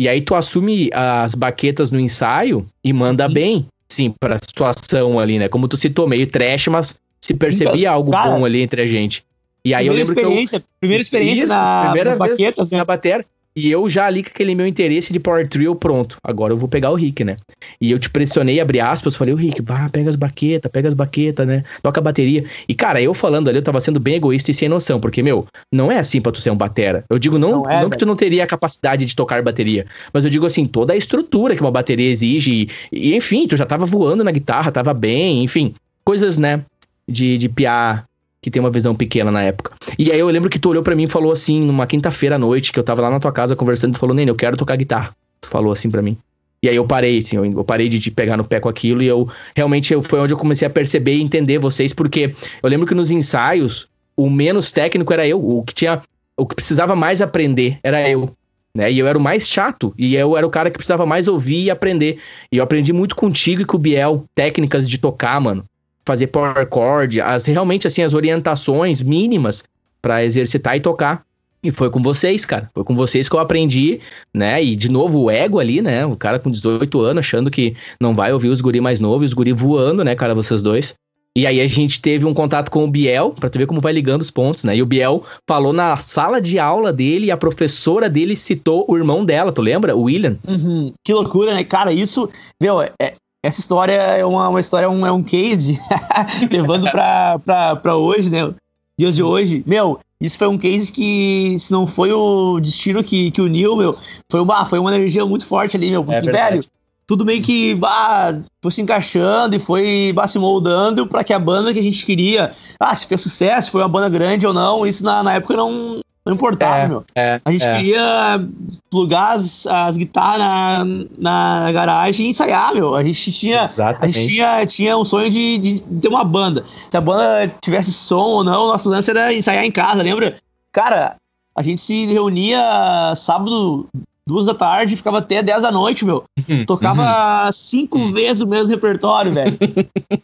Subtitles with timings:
[0.00, 3.32] E aí tu assume as baquetas no ensaio e manda Sim.
[3.32, 5.48] bem, sim, pra situação ali, né?
[5.48, 8.86] Como tu citou, meio trash, mas se percebia Então, algo cara, bom ali entre a
[8.86, 9.24] gente.
[9.64, 12.70] E aí eu primeira lembro que eu, experiência, primeira experiência Isso, na, primeira nas baquetas,
[12.70, 12.78] né?
[12.78, 13.26] na bateria.
[13.58, 16.16] E eu já ali com aquele meu interesse de Power Trio, pronto.
[16.22, 17.36] Agora eu vou pegar o Rick, né?
[17.80, 20.94] E eu te pressionei, abri aspas, falei, o Rick, bah, pega as baquetas, pega as
[20.94, 21.64] baquetas, né?
[21.82, 22.44] Toca a bateria.
[22.68, 25.44] E, cara, eu falando ali, eu tava sendo bem egoísta e sem noção, porque, meu,
[25.72, 27.04] não é assim pra tu ser um batera.
[27.10, 28.06] Eu digo, não, Não não, é, que tu velho.
[28.06, 31.60] não teria a capacidade de tocar bateria, mas eu digo assim, toda a estrutura que
[31.60, 32.68] uma bateria exige.
[32.92, 36.62] E, e, enfim, tu já tava voando na guitarra, tava bem, enfim, coisas, né?
[37.10, 38.04] De, de piar
[38.40, 39.72] que tem uma visão pequena na época.
[39.98, 42.38] E aí eu lembro que tu olhou pra mim e falou assim, numa quinta-feira à
[42.38, 44.76] noite, que eu tava lá na tua casa conversando, tu falou, Nene, eu quero tocar
[44.76, 45.14] guitarra.
[45.40, 46.16] Tu falou assim pra mim.
[46.62, 49.06] E aí eu parei, assim, eu, parei de te pegar no pé com aquilo e
[49.06, 52.86] eu realmente eu, foi onde eu comecei a perceber e entender vocês, porque eu lembro
[52.86, 53.86] que nos ensaios,
[54.16, 56.02] o menos técnico era eu, o que tinha,
[56.36, 58.30] o que precisava mais aprender era eu.
[58.74, 58.90] Né?
[58.90, 61.64] E eu era o mais chato, e eu era o cara que precisava mais ouvir
[61.64, 62.18] e aprender.
[62.50, 65.64] E eu aprendi muito contigo e com o Biel, técnicas de tocar, mano
[66.08, 69.62] fazer power chord, as, realmente assim as orientações mínimas
[70.00, 71.22] pra exercitar e tocar.
[71.62, 72.70] E foi com vocês, cara.
[72.72, 74.00] Foi com vocês que eu aprendi,
[74.32, 74.62] né?
[74.62, 76.06] E de novo o ego ali, né?
[76.06, 79.34] O cara com 18 anos achando que não vai ouvir os guri mais novos, os
[79.34, 80.94] guri voando, né, cara, vocês dois.
[81.36, 83.92] E aí a gente teve um contato com o Biel, pra tu ver como vai
[83.92, 84.76] ligando os pontos, né?
[84.76, 88.96] E o Biel falou na sala de aula dele e a professora dele citou o
[88.96, 89.94] irmão dela, tu lembra?
[89.94, 90.38] O William.
[90.48, 90.92] Uhum.
[91.04, 91.62] Que loucura, né?
[91.64, 92.28] Cara, isso,
[92.60, 95.78] meu, é- essa história é uma, uma história, um, é um case
[96.50, 98.52] levando pra, pra, pra hoje, né?
[98.98, 99.62] Dias de hoje.
[99.66, 103.96] Meu, isso foi um case que, se não foi o destino que, que uniu, meu,
[104.30, 106.02] foi uma, foi uma energia muito forte ali, meu.
[106.02, 106.56] Porque, verdade.
[106.56, 106.64] velho,
[107.06, 111.38] tudo meio que bah, foi se encaixando e foi bah, se moldando pra que a
[111.38, 114.52] banda que a gente queria, ah, se fez sucesso, se foi uma banda grande ou
[114.52, 117.04] não, isso na, na época não, não importava, meu.
[117.14, 117.76] É, A gente é.
[117.76, 118.48] queria
[118.90, 120.84] plugar as, as guitarras na,
[121.18, 122.94] na garagem e ensaiar, meu.
[122.94, 123.62] A gente tinha.
[123.62, 126.64] A gente tinha, tinha um sonho de, de ter uma banda.
[126.90, 130.36] Se a banda tivesse som ou não, o nosso lance era ensaiar em casa, lembra?
[130.70, 131.16] Cara,
[131.56, 133.88] a gente se reunia sábado,
[134.26, 136.24] duas da tarde, ficava até 10 da noite, meu.
[136.48, 139.58] Uhum, Tocava cinco vezes o mesmo repertório, velho.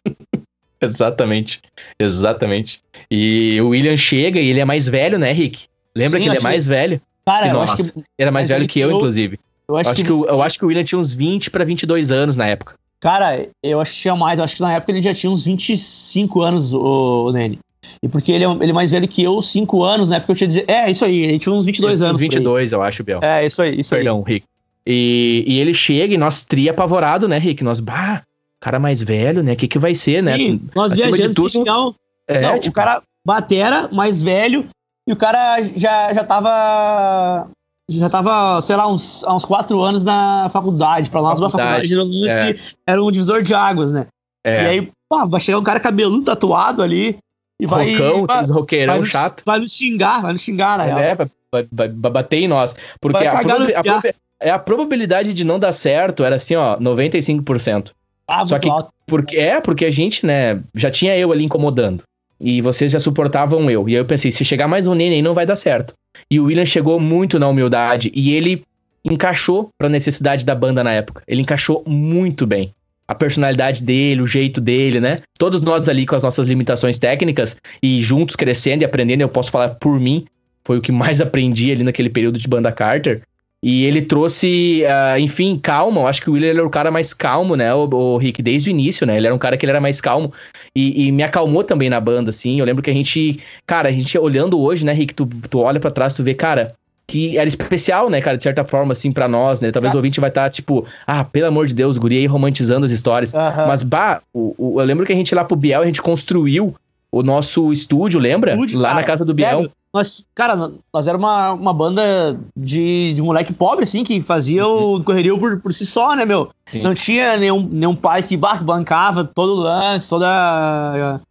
[0.81, 1.61] Exatamente.
[1.99, 2.81] Exatamente.
[3.11, 5.67] E o William chega e ele é mais velho, né, Rick?
[5.97, 7.01] Lembra Sim, que ele é acho mais velho?
[7.27, 7.83] Cara, eu acho que.
[7.83, 9.39] Ele era mais, velho que que eu, inclusive.
[9.69, 11.51] Eu Eu acho, acho, que, que, o- eu acho que o William tinha uns 20
[11.51, 12.75] pra 22 anos na época.
[13.01, 14.39] Cara, eu acho que tinha mais.
[14.39, 17.59] Eu acho que na época ele já tinha uns 25 anos, o, o Nene.
[18.03, 20.37] E porque ele é, ele é mais velho que eu, 5 anos, na época eu
[20.37, 20.65] tinha dizer.
[20.69, 22.21] É, isso aí, ele tinha uns 22 Ele anos.
[22.21, 22.29] aí.
[22.29, 23.21] 22, eu acho, Biel.
[23.23, 24.03] É, isso aí, isso aí.
[24.03, 24.47] Perdão, Rick.
[24.87, 27.63] E, e ele chega e nós tria apavorado, né, Rick?
[27.65, 28.23] Nós, bah,
[28.61, 29.53] cara mais velho, né?
[29.53, 30.37] O que que vai ser, né?
[30.37, 31.97] Sim, nós Acima de viajando tudo, tudo,
[32.29, 34.67] É, não, tipo, o cara batera, mais velho,
[35.09, 37.49] e o cara já, já tava.
[37.91, 41.11] Já tava, sei lá, uns, há uns quatro anos na faculdade.
[41.11, 42.55] Pra uma Faculdade, faculdade de é.
[42.87, 44.07] era um divisor de águas, né?
[44.43, 47.19] é, E aí, pô, vai chegar um cara cabeludo tatuado ali
[47.61, 47.93] e vai.
[47.93, 49.43] rocão, vai, roqueirão vai nos, chato.
[49.45, 50.99] vai nos xingar, vai nos xingar, na real.
[50.99, 52.75] É, vai, vai- vai- bater em nós.
[52.99, 56.79] Porque a, proba- a proba- é, a probabilidade de não dar certo era assim, ó,
[56.79, 57.91] 95%.
[58.27, 58.91] Ah, Só que- alto.
[59.07, 62.03] Porque é, porque a gente, né, já tinha eu ali incomodando.
[62.41, 63.89] E vocês já suportavam eu.
[63.89, 65.95] E aí eu pensei, se chegar mais um neném não vai dar certo.
[66.31, 68.65] E o William chegou muito na humildade e ele
[69.05, 71.23] encaixou pra necessidade da banda na época.
[71.27, 72.73] Ele encaixou muito bem.
[73.07, 75.21] A personalidade dele, o jeito dele, né?
[75.39, 79.51] Todos nós ali com as nossas limitações técnicas e juntos crescendo e aprendendo, eu posso
[79.51, 80.25] falar por mim,
[80.65, 83.23] foi o que mais aprendi ali naquele período de banda Carter.
[83.67, 86.03] E ele trouxe, ah, enfim, calma.
[86.03, 88.69] Eu acho que o William era o cara mais calmo, né, o, o Rick, desde
[88.69, 89.17] o início, né?
[89.17, 90.31] Ele era um cara que ele era mais calmo
[90.77, 92.59] e, e me acalmou também na banda, assim.
[92.61, 95.81] Eu lembro que a gente, cara, a gente olhando hoje, né, Rick, tu, tu olha
[95.81, 96.75] pra trás, tu vê, cara,
[97.07, 99.71] que era especial, né, cara, de certa forma, assim, pra nós, né?
[99.73, 99.97] Talvez Ah.
[99.97, 103.35] o ouvinte vai estar, tipo, ah, pelo amor de Deus, guri aí romantizando as histórias.
[103.35, 103.67] Aham.
[103.67, 106.75] Mas, bah, o, o- eu lembro que a gente lá pro Biel, a gente construiu
[107.11, 108.53] o nosso estúdio, lembra?
[108.53, 109.01] Estúdio, lá cara.
[109.01, 109.59] na casa do Biel.
[109.61, 114.67] Velho, nós, cara, nós era uma, uma banda de, de moleque pobre, assim, que fazia
[114.67, 116.51] o correria por, por si só, né, meu?
[116.67, 116.83] Sim.
[116.83, 120.27] Não tinha nenhum, nenhum pai que bancava todo o lance, toda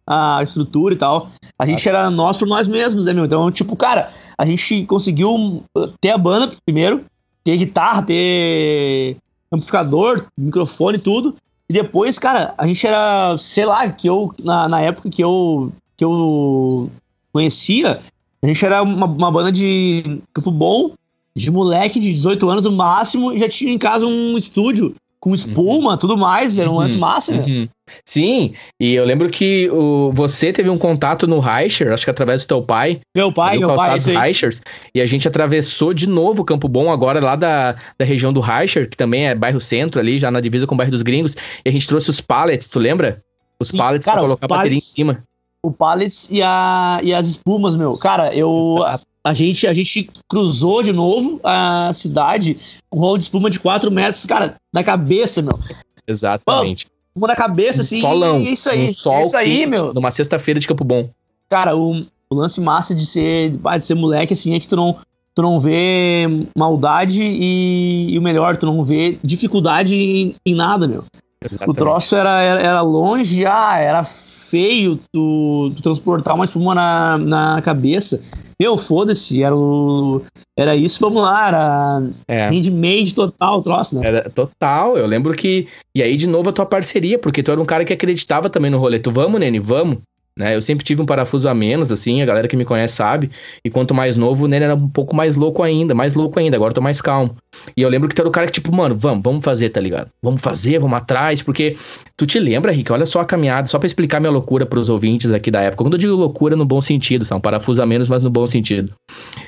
[0.06, 1.28] a, a estrutura e tal.
[1.58, 3.26] A gente era nós por nós mesmos, né, meu?
[3.26, 4.08] Então, tipo, cara,
[4.38, 5.62] a gente conseguiu
[6.00, 7.04] ter a banda primeiro,
[7.44, 9.18] ter guitarra, ter
[9.52, 11.36] amplificador, microfone, tudo.
[11.68, 15.70] E depois, cara, a gente era, sei lá, que eu, na, na época que eu,
[15.98, 16.90] que eu
[17.30, 18.00] conhecia,
[18.44, 20.92] a gente era uma, uma banda de Campo Bom
[21.34, 25.34] de moleque de 18 anos no máximo, e já tinha em casa um estúdio com
[25.34, 25.96] espuma, uhum.
[25.96, 27.00] tudo mais, era um lance uhum.
[27.00, 27.44] massa, né?
[27.44, 27.68] Uhum.
[28.04, 32.44] Sim, e eu lembro que o, você teve um contato no Reicher, acho que através
[32.44, 33.00] do teu pai.
[33.16, 34.60] Meu pai, meu pai, Reichers,
[34.94, 38.88] e a gente atravessou de novo Campo Bom, agora lá da, da região do Reicher,
[38.88, 41.68] que também é bairro centro ali, já na divisa com o bairro dos Gringos, e
[41.70, 43.22] a gente trouxe os pallets, tu lembra?
[43.58, 45.24] Os Sim, pallets cara, pra colocar a bateria em cima.
[45.64, 47.96] O pallets e, a, e as espumas, meu.
[47.96, 48.76] Cara, eu...
[48.78, 52.58] Exato a gente, a gente cruzou de novo a cidade
[52.90, 55.58] com um rolo de espuma de 4 metros, cara, na cabeça, meu.
[56.06, 56.86] Exatamente.
[57.16, 58.88] Uma na cabeça, assim, solão, isso aí.
[58.88, 59.94] Um sol isso aí, meu.
[59.94, 61.08] Numa sexta-feira de Campo Bom.
[61.48, 64.98] Cara, o, o, lance massa de ser, de ser moleque, assim, é que tu não,
[65.34, 70.86] tu não vê maldade e, e o melhor, tu não vê dificuldade em, em nada,
[70.86, 71.04] meu.
[71.44, 71.70] Exatamente.
[71.70, 77.18] O troço era, era, era longe, ah, era feio tu, tu, transportar uma espuma na,
[77.18, 78.22] na cabeça.
[78.60, 80.22] Meu, foda-se, era, o,
[80.56, 82.48] era isso, vamos lá, era é.
[82.48, 84.06] handmade total o troço, né?
[84.06, 85.66] Era total, eu lembro que.
[85.94, 88.70] E aí, de novo, a tua parceria, porque tu era um cara que acreditava também
[88.70, 88.98] no rolê.
[88.98, 89.98] Tu, vamos, Nene, vamos.
[90.36, 90.56] Né?
[90.56, 93.30] Eu sempre tive um parafuso a menos, assim, a galera que me conhece sabe.
[93.64, 96.56] E quanto mais novo, o Nene era um pouco mais louco ainda, mais louco ainda.
[96.56, 97.36] Agora eu tô mais calmo.
[97.76, 99.80] E eu lembro que tu era o cara que, tipo, mano, vamos, vamos fazer, tá
[99.80, 100.08] ligado?
[100.20, 101.76] Vamos fazer, vamos atrás, porque
[102.16, 105.30] tu te lembra, Rick, olha só a caminhada, só para explicar minha loucura pros ouvintes
[105.30, 105.84] aqui da época.
[105.84, 107.36] Quando eu digo loucura no bom sentido, tá?
[107.36, 108.92] Um parafuso a menos, mas no bom sentido.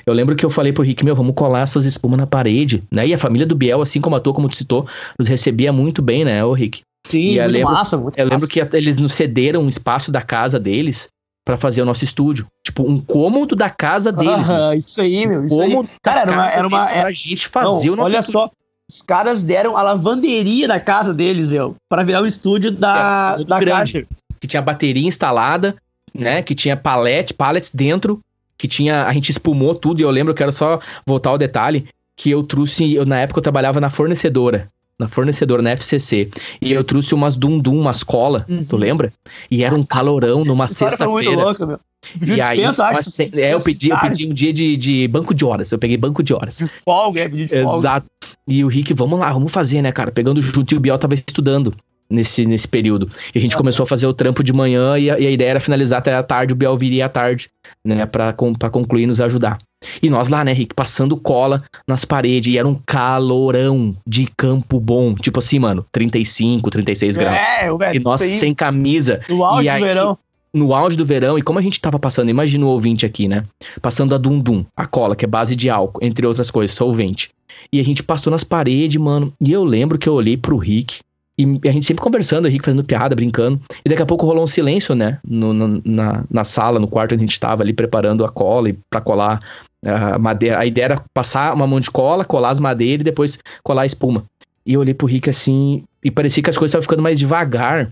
[0.05, 3.05] Eu lembro que eu falei pro Rick, meu, vamos colar essas espumas na parede, né?
[3.05, 4.87] E a família do Biel, assim como a tua, como tu citou,
[5.19, 6.86] nos recebia muito bem, né, ô Rick?
[7.07, 8.35] Sim, e muito lembro, massa, muito Eu massa.
[8.35, 11.07] lembro que eles nos cederam um espaço da casa deles
[11.45, 12.45] para fazer o nosso estúdio.
[12.61, 14.49] Tipo, um cômodo da casa deles.
[14.49, 15.45] Ah, isso aí, meu.
[15.45, 15.73] Isso aí.
[16.01, 16.49] Cara, era uma.
[16.49, 17.07] Era uma era...
[17.07, 18.41] a gente fazer Não, o nosso Olha estúdio.
[18.41, 18.51] só.
[18.89, 23.43] Os caras deram a lavanderia da casa deles, meu, para virar o estúdio da, é,
[23.43, 24.07] da grande,
[24.39, 25.75] Que tinha bateria instalada,
[26.13, 26.41] né?
[26.41, 28.19] Que tinha palete, pallets dentro,
[28.57, 29.05] que tinha.
[29.05, 32.43] A gente espumou tudo, e eu lembro, eu quero só voltar ao detalhe, que eu
[32.43, 32.93] trouxe.
[32.95, 34.69] Eu, na época eu trabalhava na fornecedora
[34.99, 36.29] na fornecedora, na FCC.
[36.61, 38.65] E eu trouxe umas dum-dum, umas cola, uhum.
[38.65, 39.13] tu lembra?
[39.49, 41.79] E era um calorão numa sexta-feira.
[42.21, 42.91] E aí, uma,
[43.37, 45.71] é, eu pedi, eu pedi um dia de, de banco de horas.
[45.71, 46.57] Eu peguei banco de horas.
[46.57, 47.77] De folga, é, de folga.
[47.77, 48.07] Exato.
[48.47, 50.11] E o Rick, vamos lá, vamos fazer, né, cara?
[50.11, 51.73] Pegando junto e o Biel tava estudando
[52.09, 53.11] nesse, nesse período.
[53.33, 53.57] E a gente é.
[53.57, 56.15] começou a fazer o trampo de manhã e a, e a, ideia era finalizar até
[56.15, 57.49] a tarde, o Biel viria à tarde,
[57.83, 59.57] né, pra, com, pra concluir e nos ajudar.
[60.01, 64.79] E nós lá, né, Rick, passando cola nas paredes, e era um calorão de campo
[64.79, 65.13] bom.
[65.15, 67.35] Tipo assim, mano, 35, 36 graus.
[67.35, 67.95] É, velho.
[67.95, 69.21] E nós sem camisa.
[69.29, 70.17] No auge do verão.
[70.53, 73.43] No auge do verão, e como a gente tava passando, imagina o ouvinte aqui, né?
[73.81, 77.29] Passando a Dum-Dum, a cola, que é base de álcool, entre outras coisas, solvente.
[77.71, 79.31] E a gente passou nas paredes, mano.
[79.39, 81.01] E eu lembro que eu olhei pro Rick,
[81.37, 83.61] e a gente sempre conversando, o Rick fazendo piada, brincando.
[83.85, 85.19] E daqui a pouco rolou um silêncio, né?
[85.23, 88.69] No, no, na, na sala, no quarto onde a gente tava ali preparando a cola
[88.69, 89.39] e pra colar
[89.89, 90.59] a madeira.
[90.59, 93.85] A ideia era passar uma mão de cola, colar as madeiras e depois colar a
[93.85, 94.23] espuma.
[94.65, 97.89] E eu olhei pro Rick assim, e parecia que as coisas estavam ficando mais devagar.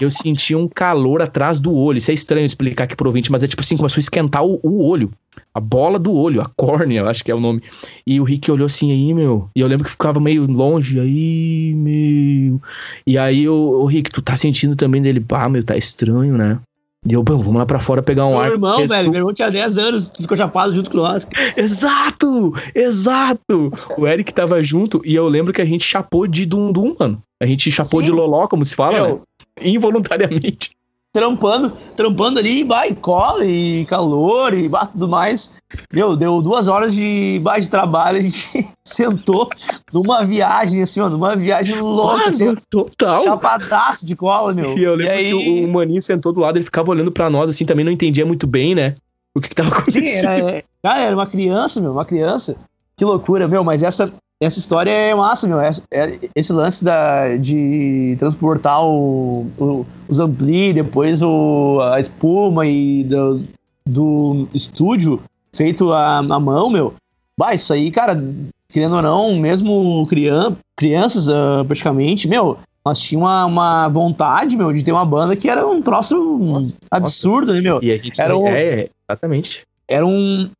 [0.00, 1.98] Eu senti um calor atrás do olho.
[1.98, 4.60] Isso é estranho explicar aqui pro ouvinte, mas é tipo assim, começou a esquentar o,
[4.62, 5.10] o olho.
[5.52, 7.60] A bola do olho, a córnea, eu acho que é o nome.
[8.06, 9.48] E o Rick olhou assim, aí, meu.
[9.56, 12.60] E eu lembro que ficava meio longe, aí, meu.
[13.06, 16.60] E aí, o, o Rick, tu tá sentindo também dele, pá, meu, tá estranho, né?
[17.04, 18.44] E eu, vamos lá pra fora pegar um meu ar.
[18.44, 21.26] Meu irmão, velho, meu irmão tinha 10 anos, ficou chapado junto com nós.
[21.56, 22.52] Exato!
[22.74, 23.72] Exato!
[23.98, 27.20] O Eric tava junto e eu lembro que a gente chapou de dum-dum, mano.
[27.42, 28.06] A gente chapou Sim.
[28.06, 29.16] de loló, como se fala, eu...
[29.16, 29.22] né?
[29.62, 30.70] Involuntariamente
[31.12, 35.58] trampando, trampando ali, vai, cola e calor e bah, tudo mais.
[35.92, 39.48] Meu, deu duas horas de, bah, de trabalho, a gente sentou
[39.92, 43.24] numa viagem, assim, ó, numa viagem louca, assim, total.
[43.24, 44.76] Chapadaço de cola, meu.
[44.76, 45.28] E eu lembro e aí...
[45.28, 47.92] que o, o maninho sentou do lado, ele ficava olhando pra nós, assim, também não
[47.92, 48.94] entendia muito bem, né?
[49.34, 50.08] O que, que tava acontecendo.
[50.08, 52.56] Sim, era, cara, era uma criança, meu, uma criança.
[52.96, 54.12] Que loucura, meu, mas essa,
[54.44, 55.60] essa história é massa, meu.
[55.60, 62.66] Essa, é, esse lance da, de transportar o, o, os ampli, depois o, a espuma
[62.66, 63.42] e do,
[63.86, 65.22] do estúdio
[65.54, 66.94] feito à, à mão, meu.
[67.38, 68.22] Bah, isso aí, cara,
[68.68, 74.72] querendo ou não, mesmo crian crianças uh, praticamente, meu, nós tínhamos uma, uma, vontade, meu,
[74.72, 77.54] de ter uma banda que era um troço nossa, absurdo, nossa.
[77.54, 77.80] né, meu?
[77.82, 79.64] E a gente era um, é, exatamente.
[79.88, 80.50] Era um,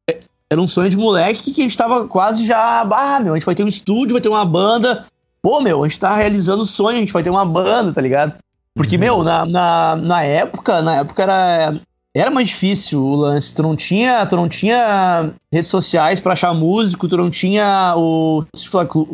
[0.52, 2.82] era um sonho de moleque que a gente tava quase já.
[2.82, 5.04] Ah, meu, a gente vai ter um estúdio, vai ter uma banda.
[5.40, 8.00] Pô, meu, a gente tá realizando o sonho, a gente vai ter uma banda, tá
[8.00, 8.34] ligado?
[8.74, 9.00] Porque, uhum.
[9.00, 11.80] meu, na, na, na época, na época era,
[12.14, 13.54] era mais difícil o lance.
[13.54, 18.44] Tu não tinha, tu não tinha redes sociais para achar músico, tu não tinha o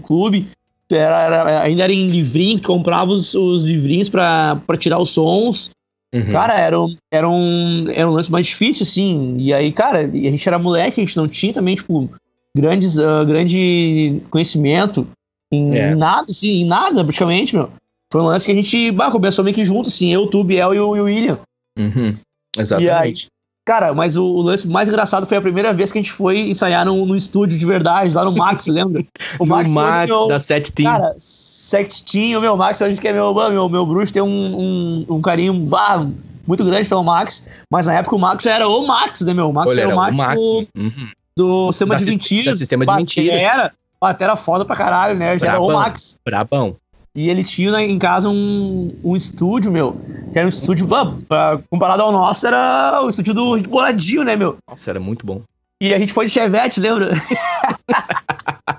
[0.02, 0.48] clube.
[0.90, 5.70] Era, era, ainda era em livrinho, comprava os, os livrinhos para tirar os sons.
[6.14, 6.30] Uhum.
[6.30, 9.36] Cara, era um, era, um, era um lance mais difícil, assim.
[9.38, 12.10] E aí, cara, a gente era moleque, a gente não tinha também, tipo,
[12.56, 15.06] grandes, uh, grande conhecimento
[15.52, 15.94] em É.
[15.94, 17.70] nada, assim, em nada, praticamente, meu.
[18.10, 20.74] Foi um lance que a gente bah, começou meio que junto, assim, eu, tu, Biel
[20.74, 21.38] e o, e o William.
[21.78, 22.06] Uhum.
[22.06, 23.28] E aí, Exatamente.
[23.68, 26.40] Cara, mas o, o lance mais engraçado foi a primeira vez que a gente foi
[26.50, 29.04] ensaiar no, no estúdio de verdade, lá no Max, lembra?
[29.38, 30.90] O no hoje Max é meu- da Set Team.
[30.90, 35.20] Cara, sextinho, meu Max, hoje que é meu, meu, meu bruxo, tem um, um, um
[35.20, 36.06] carinho bah,
[36.46, 39.50] muito grande pelo Max, mas na época o Max era o Max, né, meu?
[39.50, 41.08] O Max Olha, era era o Max, do, Uhum.
[41.36, 42.58] do sistema Da de mentiras.
[42.58, 43.42] sistema de mentiras.
[43.42, 45.38] Era, batera foda pra caralho, né?
[45.38, 45.82] Já era o Brabão.
[45.82, 46.18] Max.
[46.24, 46.76] Brabão.
[47.14, 49.96] E ele tinha em casa um, um estúdio, meu,
[50.32, 54.36] que era um estúdio, bah, pra- comparado ao nosso, era o estúdio do Boladinho, né,
[54.36, 54.56] meu?
[54.70, 55.42] Nossa, era muito bom.
[55.80, 57.10] E a gente foi de Chevette, lembra?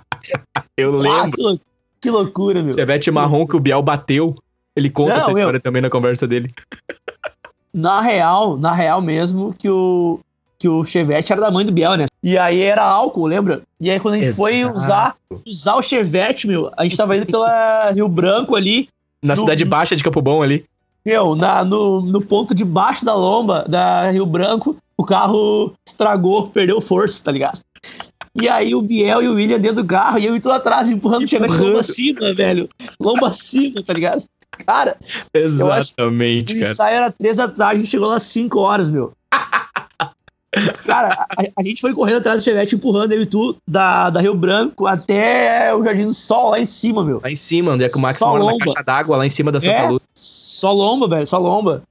[0.77, 1.31] Eu Ah, lembro.
[1.31, 1.59] que, lou-
[2.01, 2.75] que loucura, meu.
[2.75, 4.35] Chevette marrom que o Biel bateu.
[4.75, 5.37] Ele conta Não, essa meu.
[5.39, 6.53] história também na conversa dele.
[7.73, 10.19] Na real, na real mesmo, que o,
[10.59, 12.05] que o Chevette era da mãe do Biel, né?
[12.21, 13.61] E aí era álcool, lembra?
[13.79, 14.75] E aí quando a gente foi Exato.
[14.75, 15.15] usar,
[15.47, 18.89] usar o Chevette, meu, a gente tava indo pela Rio Branco ali,
[19.23, 20.65] Na No- cidade baixa de Campo Bom ali.
[21.05, 26.49] meu, na, no, no ponto de baixo da lomba da Rio Branco, o carro estragou,
[26.49, 27.59] perdeu força, tá ligado?
[28.35, 30.89] E aí o Biel e o William dentro do carro, e eu e tu atrás
[30.89, 32.67] empurrando o Chevette lomba acima, velho.
[32.99, 34.23] Lomba acima, tá ligado?
[34.65, 36.71] Cara, acho que Exatamente, O cara.
[36.71, 39.13] ensaio era três da tarde, a gente chegou lá às 5 horas, meu.
[40.85, 44.19] Cara, a, a gente foi correndo atrás do Chevette, empurrando eu e tu, da, da
[44.21, 47.19] Rio Branco até o Jardim do Sol, lá em cima, meu.
[47.23, 48.65] Lá em cima, onde é que o Max Só mora na lomba.
[48.65, 49.89] caixa d'água, lá em cima da Santa É.
[49.89, 50.01] Luz.
[50.13, 51.83] Só lomba, velho, só lomba.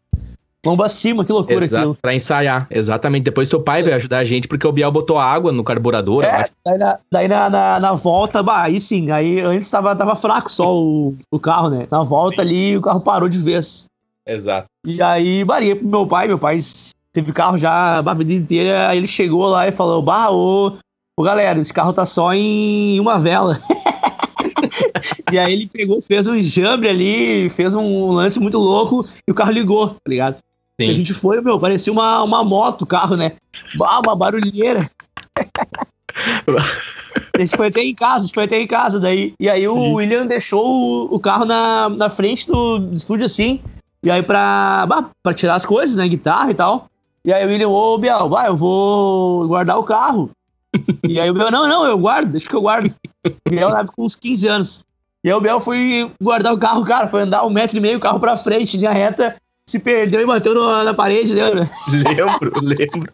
[0.67, 1.99] Lomba acima, que loucura Exato, aquilo.
[2.03, 2.67] pra ensaiar.
[2.69, 3.23] Exatamente.
[3.23, 6.25] Depois teu pai veio ajudar a gente porque o Biel botou água no carburador.
[6.25, 10.17] É, daí, na, daí na, na, na volta, bah, aí sim, aí antes tava, tava
[10.17, 11.87] fraco só o, o carro, né?
[11.91, 13.87] Na volta ali o carro parou de vez.
[14.27, 14.67] Exato.
[14.85, 16.59] E aí, baria pro meu pai, meu pai
[17.19, 20.77] teve carro já a vida inteira, aí ele chegou lá e falou, bah, ô,
[21.19, 23.59] ô galera, esse carro tá só em uma vela.
[25.33, 29.35] e aí ele pegou, fez um enjambre ali, fez um lance muito louco e o
[29.35, 30.37] carro ligou, tá ligado?
[30.79, 30.95] E a Sim.
[30.95, 33.33] gente foi, meu, parecia uma, uma moto o carro, né?
[33.75, 34.89] Bah, uma barulheira.
[37.35, 39.35] a gente foi até em casa, a gente foi até em casa daí.
[39.41, 39.95] E aí o Sim.
[39.95, 43.61] William deixou o, o carro na, na frente do, do estúdio assim.
[44.05, 46.07] E aí pra, bah, pra tirar as coisas, né?
[46.07, 46.89] Guitarra e tal.
[47.29, 50.31] E aí o William, ô Biel, vai, eu vou guardar o carro.
[51.07, 52.91] e aí o Biel, não, não, eu guardo, deixa que eu guardo.
[53.27, 54.85] O Biel tava com uns 15 anos.
[55.23, 57.99] E aí o Biel foi guardar o carro, cara, foi andar um metro e meio
[57.99, 59.37] o carro pra frente, linha reta,
[59.69, 61.69] se perdeu e bateu no- na parede, lembra?
[61.93, 63.13] Lembro, lembro.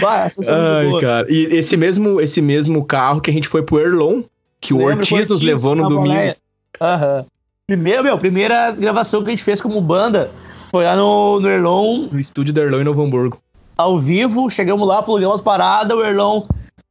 [0.00, 1.26] Vai, essa Ai, cara.
[1.32, 4.24] E esse mesmo, esse mesmo carro que a gente foi pro Erlon,
[4.60, 6.34] que o Lembra, Ortiz com nos levou no domingo.
[6.82, 7.24] Aham.
[7.66, 10.30] Primeiro, meu, primeira gravação que a gente fez como banda
[10.70, 13.38] foi lá no, no Erlon, No estúdio do Erlon em Novo Hamburgo.
[13.76, 14.50] ao vivo.
[14.50, 16.42] Chegamos lá, plugamos as paradas, o Erlon.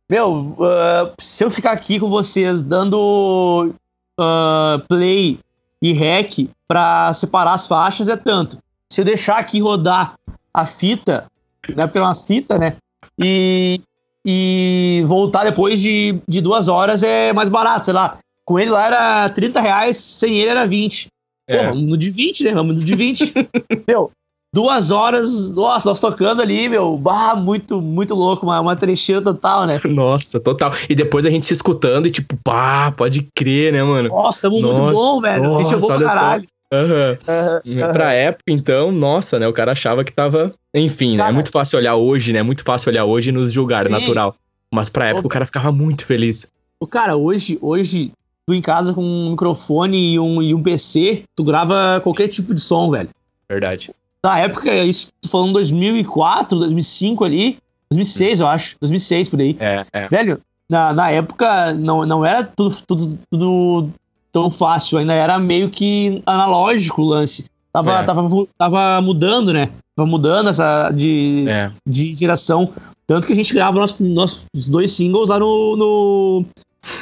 [0.10, 3.74] Meu, ah, se eu ficar aqui com vocês dando
[4.19, 5.39] ah, play
[5.81, 8.57] e rec pra separar as faixas é tanto.
[8.91, 10.15] Se eu deixar aqui rodar
[10.53, 11.27] a fita,
[11.75, 11.86] né?
[11.86, 12.77] Porque é uma fita, né?
[13.19, 13.79] E,
[14.25, 18.17] e voltar depois de, de duas horas é mais barato, sei lá.
[18.46, 21.10] Com ele lá era 30 reais, sem ele era 20.
[21.48, 21.68] Pô, É.
[21.70, 22.54] vamos no de 20, né?
[22.54, 23.34] Vamos no de 20.
[23.88, 24.12] meu,
[24.54, 29.66] duas horas, nossa, nós tocando ali, meu, bah, muito, muito louco, uma, uma trecheira total,
[29.66, 29.80] né?
[29.86, 30.74] Nossa, total.
[30.89, 34.10] E depois a gente se escutando e tipo, pá, pode crer, né, mano?
[34.10, 35.44] Nossa, tamo muito Nossa, bom, velho.
[35.44, 36.04] a gente nossa, jogou pra só.
[36.06, 36.48] caralho.
[36.74, 37.18] Aham.
[37.27, 37.94] Aham, aham.
[37.94, 39.48] Pra época, então, nossa, né?
[39.48, 40.54] O cara achava que tava.
[40.75, 41.16] Enfim, né?
[41.16, 41.34] É Cara.
[41.34, 42.39] muito fácil olhar hoje, né?
[42.39, 43.92] É muito fácil olhar hoje e nos julgar, é Sim.
[43.96, 44.36] natural.
[44.74, 46.46] Mas pra época o cara ficava muito feliz.
[46.77, 48.12] O cara, hoje, hoje,
[48.48, 52.54] tu em casa com um microfone e um, e um PC, tu grava qualquer tipo
[52.54, 53.10] de som, velho.
[53.50, 53.92] Verdade.
[54.24, 57.58] Na época, isso, tô falando 2004, 2005 ali,
[57.92, 59.58] 2006, eu acho, 2006 por aí.
[59.60, 60.08] É, é.
[60.08, 60.39] Velho,
[60.70, 63.89] na, na época não, não era tudo, tudo, tudo
[64.32, 67.46] tão fácil, ainda era meio que analógico o lance.
[67.72, 68.04] Tava, É.
[68.04, 69.70] tava, tava mudando, né?
[69.96, 71.72] Tava mudando essa de, É.
[71.86, 72.72] de geração.
[73.06, 76.46] Tanto que a gente grava nossos, nossos dois singles lá no, no,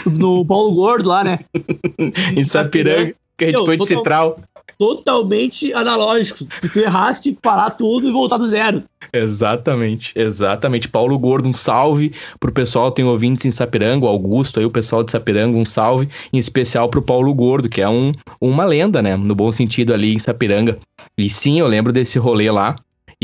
[0.05, 1.39] no Paulo Gordo, lá, né?
[2.35, 3.97] Em Sapiranga, que a gente Meu, foi de total-
[4.35, 4.39] Citral.
[4.77, 6.45] Totalmente analógico.
[6.59, 8.83] Se tu errasse, tinha que parar tudo e voltar do zero.
[9.13, 10.89] Exatamente, exatamente.
[10.89, 15.01] Paulo Gordo, um salve pro pessoal, tem ouvintes em Sapiranga, o Augusto aí, o pessoal
[15.03, 18.11] de Sapiranga, um salve, em especial pro Paulo Gordo, que é um,
[18.41, 20.77] uma lenda, né, no bom sentido ali em Sapiranga.
[21.17, 22.75] E sim, eu lembro desse rolê lá,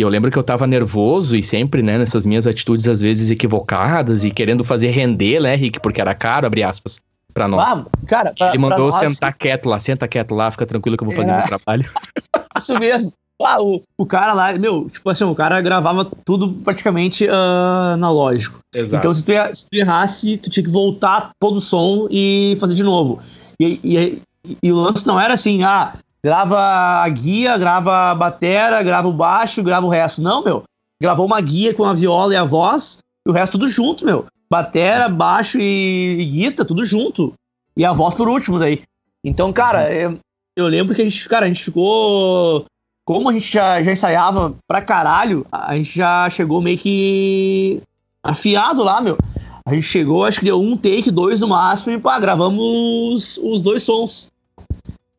[0.01, 3.29] e eu lembro que eu tava nervoso e sempre, né, nessas minhas atitudes às vezes
[3.29, 6.99] equivocadas e querendo fazer render, né, Rick, porque era caro, abre aspas,
[7.33, 7.69] pra nós.
[7.69, 10.97] Ah, cara, pra, Ele mandou pra nós, sentar quieto lá, senta quieto lá, fica tranquilo
[10.97, 11.37] que eu vou fazer É.
[11.37, 11.85] meu trabalho.
[12.57, 13.13] Isso mesmo.
[13.43, 18.59] Ah, o, o cara lá, meu, tipo assim, o cara gravava tudo praticamente uh, analógico.
[18.73, 18.95] Exato.
[18.95, 22.55] Então, se tu, ia- se tu errasse, tu tinha que voltar todo o som e
[22.59, 23.19] fazer de novo.
[23.59, 24.21] E, e,
[24.63, 25.93] e o lance não era assim, ah,
[26.23, 30.21] grava a guia, grava a batera, grava o baixo, grava o resto.
[30.21, 30.63] Não, meu.
[31.01, 34.25] Gravou uma guia com a viola e a voz, e o resto tudo junto, meu.
[34.49, 37.33] Batera, baixo e, e guita, tudo junto.
[37.75, 38.83] E a voz por último daí.
[39.23, 40.19] Então, cara, eu,
[40.55, 42.65] eu lembro que a gente, cara, a gente ficou.
[43.03, 47.81] Como a gente já, já ensaiava pra caralho, a gente já chegou meio que
[48.23, 49.17] afiado lá, meu.
[49.65, 53.61] A gente chegou, acho que deu um take, dois no máximo, e pá, gravamos os
[53.61, 54.31] dois sons.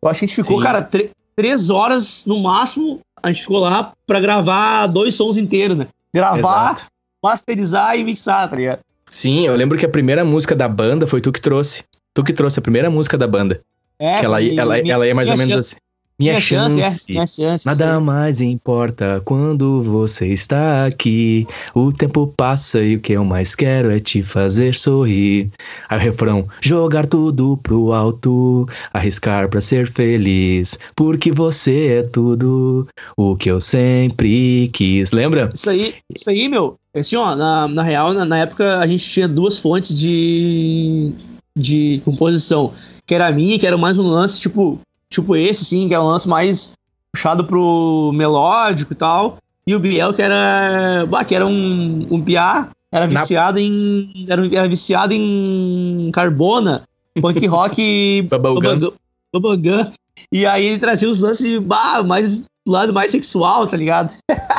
[0.02, 0.62] Eu acho que a gente ficou, Sim.
[0.64, 0.88] cara,
[1.36, 5.86] três horas no máximo, a gente ficou lá pra gravar dois sons inteiros, né?
[6.14, 6.86] Gravar, Exato.
[7.22, 8.80] masterizar e mixar, tá ligado?
[9.08, 11.84] Sim, eu lembro que a primeira música da banda foi tu que trouxe.
[12.14, 13.60] Tu que trouxe a primeira música da banda.
[13.98, 15.76] É, que ela, ela, minha- ela é mais ou minha menos assim.
[16.22, 16.80] Minha, chance.
[16.80, 17.66] é, minha chance.
[17.66, 21.46] Nada mais importa quando você está aqui.
[21.74, 25.50] O tempo passa e o que eu mais quero é te fazer sorrir.
[25.88, 30.78] Aí o refrão: jogar tudo pro alto, arriscar pra ser feliz.
[30.94, 32.86] Porque você é tudo
[33.16, 35.12] o que eu sempre quis.
[35.12, 35.50] Lembra?
[35.52, 36.76] Isso aí, isso aí, meu.
[36.94, 41.12] Assim, ó, na, na real, na, na época a gente tinha duas fontes de,
[41.56, 42.72] de composição.
[43.06, 44.78] Que era a minha, que era mais um lance, tipo,
[45.12, 46.72] tipo esse, sim, que é um lance mais
[47.14, 49.36] puxado pro melódico e tal.
[49.66, 51.06] E o Biel, que era.
[51.08, 54.10] Bah, que era um, um piá, era Na- viciado em.
[54.28, 56.82] Era, era viciado em carbona,
[57.20, 58.60] punk rock Bubblegum.
[58.60, 58.94] bubblegum-
[59.32, 59.92] bubblegum.
[60.32, 64.12] E aí ele trazia os lances bah, mais do lado mais sexual, tá ligado?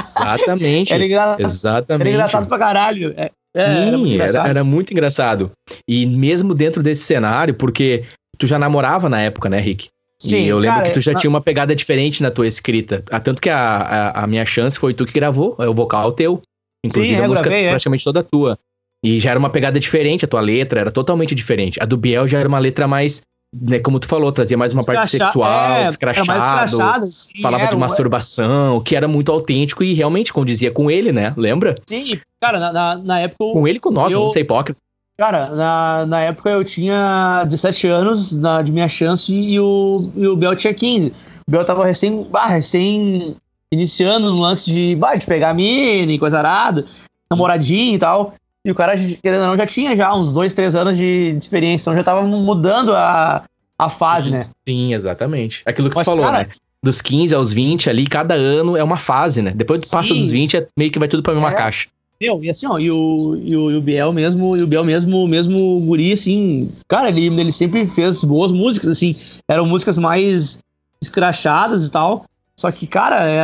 [0.07, 0.91] Exatamente.
[0.93, 1.21] Era, engra...
[1.21, 2.09] era Exatamente.
[2.09, 3.13] engraçado pra caralho.
[3.17, 4.47] É, é, era muito Sim, era, engraçado.
[4.47, 5.51] era muito engraçado.
[5.87, 8.03] E mesmo dentro desse cenário, porque
[8.37, 9.87] tu já namorava na época, né, Rick?
[10.29, 12.47] Sim, e eu lembro cara, que tu já na- tinha uma pegada diferente na tua
[12.47, 13.03] escrita.
[13.23, 16.41] Tanto que a, a, a minha chance foi tu que gravou, é o vocal teu.
[16.85, 17.69] Inclusive Sim, é, a música gravei, é.
[17.69, 18.57] praticamente toda tua.
[19.05, 21.77] E já era uma pegada diferente, a tua letra era totalmente diferente.
[21.81, 23.21] A do Biel já era uma letra mais,
[23.53, 27.75] né, como tu falou, trazia mais uma parte sexual, é, descrachado, escrachado, sim, falava de
[27.75, 31.33] masturbação, que era muito autêntico e realmente condizia com ele, né?
[31.35, 31.75] Lembra?
[31.87, 33.37] Sim, cara, na, na, na época.
[33.39, 34.79] Com ele e com nós, Eu- não ser hipócrita.
[35.17, 40.27] Cara, na, na época eu tinha 17 anos na, de minha chance e o, e
[40.27, 41.13] o Bel tinha 15.
[41.47, 43.35] O Bel tava recém, bah, recém
[43.71, 46.83] iniciando no lance de, bah, de pegar mina e coisa arada,
[47.31, 48.33] namoradinho e tal.
[48.65, 51.43] E o cara, querendo ou não, já tinha já uns dois, três anos de, de
[51.43, 53.43] experiência, então já tava mudando a,
[53.77, 54.47] a fase, né?
[54.67, 55.61] Sim, exatamente.
[55.65, 56.49] Aquilo que Mas, tu falou, cara- né?
[56.81, 59.51] Dos 15 aos 20 ali, cada ano é uma fase, né?
[59.55, 61.55] Depois que passa dos 20, é meio que vai tudo pra mesma É.
[61.55, 61.87] caixa.
[62.23, 64.85] Meu, e assim, ó, e o, e o, e o Biel mesmo, e o Biel
[64.85, 69.13] mesmo, mesmo guri, assim, cara, ele, ele sempre fez boas músicas, assim,
[69.45, 70.59] eram músicas mais
[71.01, 72.23] escrachadas e tal,
[72.57, 73.41] só que, cara, é,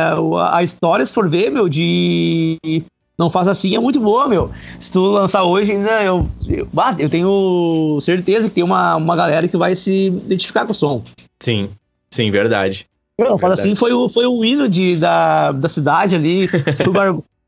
[0.50, 2.56] a história, se for ver, meu, de
[3.18, 6.66] Não Faz Assim é muito boa, meu, se tu lançar hoje ainda, eu, eu,
[6.98, 11.02] eu tenho certeza que tem uma, uma galera que vai se identificar com o som.
[11.38, 11.68] Sim,
[12.10, 12.86] sim, verdade.
[13.20, 13.60] Não Faz.
[13.60, 16.48] Assim foi o, foi o hino de, da, da cidade ali,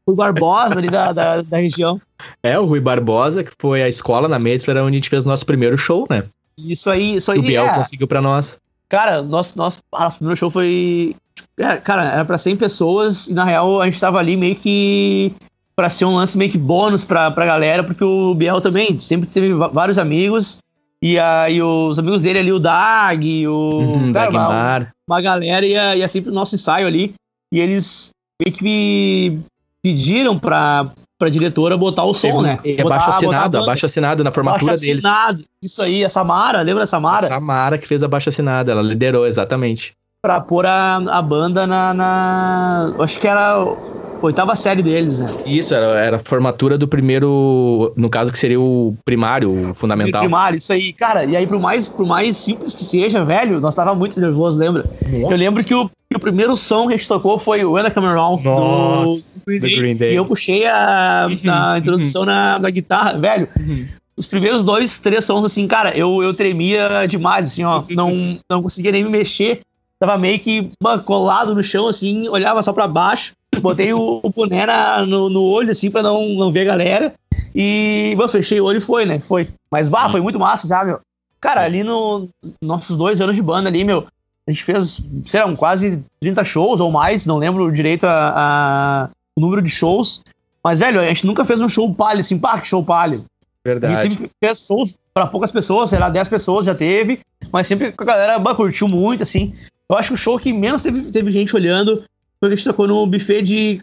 [0.06, 2.00] O Barbosa ali da, da, da região.
[2.40, 5.28] É, o Rui Barbosa, que foi a escola na Metzler, onde a gente fez o
[5.28, 6.22] nosso primeiro show, né?
[6.56, 7.74] Isso aí, isso aí o Biel é.
[7.74, 8.58] conseguiu pra nós.
[8.88, 11.16] Cara, nosso, nosso, ah, nosso primeiro show foi.
[11.58, 15.34] é, cara, era pra 100 pessoas e na real a gente tava ali meio que.
[15.74, 19.28] pra ser um lance meio que bônus pra, pra galera, porque o Biel também sempre
[19.28, 20.58] teve vários amigos.
[21.02, 23.52] E aí os amigos dele ali, o Dag, o.
[23.52, 27.14] Uhum, cara, uma, uma galera ia, ia sempre no nosso ensaio ali.
[27.52, 28.10] E eles
[28.40, 29.42] meio que me
[29.82, 32.58] pediram pra, pra diretora botar o som, né?
[32.64, 35.04] é Botar- abaixo botar a assinado, abaixo assinado na formatura Abaixo deles.
[35.04, 35.44] assinado.
[35.62, 37.28] Isso aí, a Samara, lembra da Samara?
[37.28, 39.92] Samara que fez abaixo assinado, ela liderou, exatamente.
[40.22, 43.74] Pra pôr a, a banda na, na- Acho que era a
[44.22, 45.26] oitava série deles, né?
[45.44, 50.20] Isso, era, era a formatura do primeiro, no caso que seria o primário, o fundamental.
[50.20, 50.92] Primário, isso aí.
[50.92, 54.60] Cara, e aí, por mais, por mais simples que seja, velho, nós tava muito nervoso,
[54.60, 54.88] lembra?
[55.10, 57.90] Eu lembro que o, o primeiro som que a gente tocou foi o When I
[57.90, 59.76] Come Around Nossa, do Green do Day.
[59.76, 60.12] Green Day.
[60.12, 63.48] E eu puxei a, a introdução na, na guitarra, velho.
[63.58, 63.88] Uhum.
[64.16, 67.82] Os primeiros dois, três sons, assim, cara, eu, eu tremia demais, assim, ó.
[67.90, 69.60] Não, não conseguia nem me mexer.
[70.02, 70.68] Tava meio que
[71.04, 73.34] colado no chão, assim, olhava só pra baixo.
[73.60, 77.14] Botei o, o boné na- no, no olho, assim, pra não, não ver a galera.
[77.54, 79.20] E, bah, fechei o olho e foi, né?
[79.20, 79.48] Foi.
[79.70, 80.98] Mas, bah, foi muito massa já, meu.
[81.40, 82.28] Cara, ali no
[82.60, 84.04] nossos dois anos de banda ali, meu,
[84.44, 88.32] a gente fez, sei lá, um quase 30 shows ou mais, não lembro direito a,
[88.34, 90.24] a- o número de shows.
[90.64, 93.18] Mas, velho, a gente nunca fez um show palha, assim, pá, que show palha.
[93.18, 93.96] A Verdade.
[94.02, 97.20] gente sempre fez shows pra poucas pessoas, sei lá, 10 pessoas já teve,
[97.52, 99.54] mas sempre a galera bah, curtiu muito, assim.
[99.90, 102.02] Eu acho que o show que menos teve, teve gente olhando
[102.40, 103.80] foi que a gente tocou no buffet de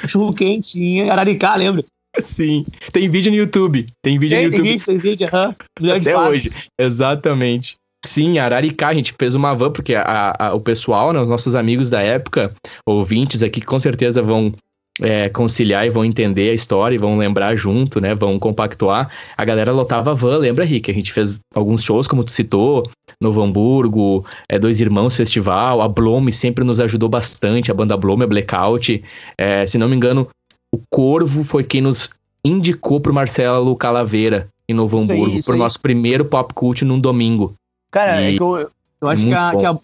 [0.00, 1.84] cachorro quente em Araricá, lembra?
[2.18, 2.66] Sim.
[2.92, 3.86] Tem vídeo no YouTube.
[4.02, 4.72] Tem vídeo Tem, no tem YouTube.
[4.72, 5.54] vídeo, tem vídeo, aham.
[5.80, 6.30] De Até fatos.
[6.30, 6.50] hoje.
[6.78, 7.76] Exatamente.
[8.04, 11.54] Sim, Araricá, a gente fez uma van, porque a- a- o pessoal, né, os nossos
[11.54, 12.52] amigos da época,
[12.86, 14.52] ouvintes aqui, com certeza vão
[15.00, 18.14] é, conciliar e vão entender a história e vão lembrar junto, né?
[18.14, 19.10] Vão compactuar.
[19.36, 20.90] A galera lotava a van, lembra, Rick?
[20.90, 22.82] A gente fez alguns shows, como tu citou,
[23.20, 28.24] Novo Hamburgo, é, Dois Irmãos Festival, a Blome sempre nos ajudou bastante, a banda Blome,
[28.24, 29.02] a Blackout.
[29.36, 30.28] É, se não me engano,
[30.74, 32.10] o Corvo foi quem nos
[32.44, 35.58] indicou pro Marcelo Calaveira em Novo Isso Hamburgo, pro aí.
[35.58, 37.52] nosso primeiro pop cult num domingo.
[37.90, 38.70] Cara, é E- que eu,
[39.02, 39.78] eu acho que, muito a, que a-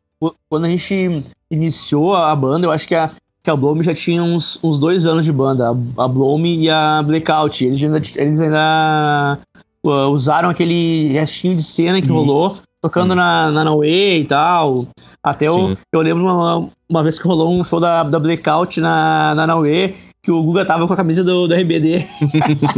[0.48, 3.10] quando a gente iniciou a banda, eu acho que a,
[3.46, 6.68] que a Blome já tinha uns, uns dois anos de banda, a, a Blome e
[6.68, 7.64] a Blackout.
[7.64, 9.38] Eles ainda, eles ainda
[9.84, 12.12] uh, usaram aquele restinho de cena que Isso.
[12.12, 13.18] rolou, tocando Sim.
[13.18, 14.88] na, na Naue e tal.
[15.22, 19.32] Até eu, eu lembro uma, uma vez que rolou um show da, da Blackout na,
[19.36, 22.04] na Naue, que o Guga tava com a camisa do, do RBD.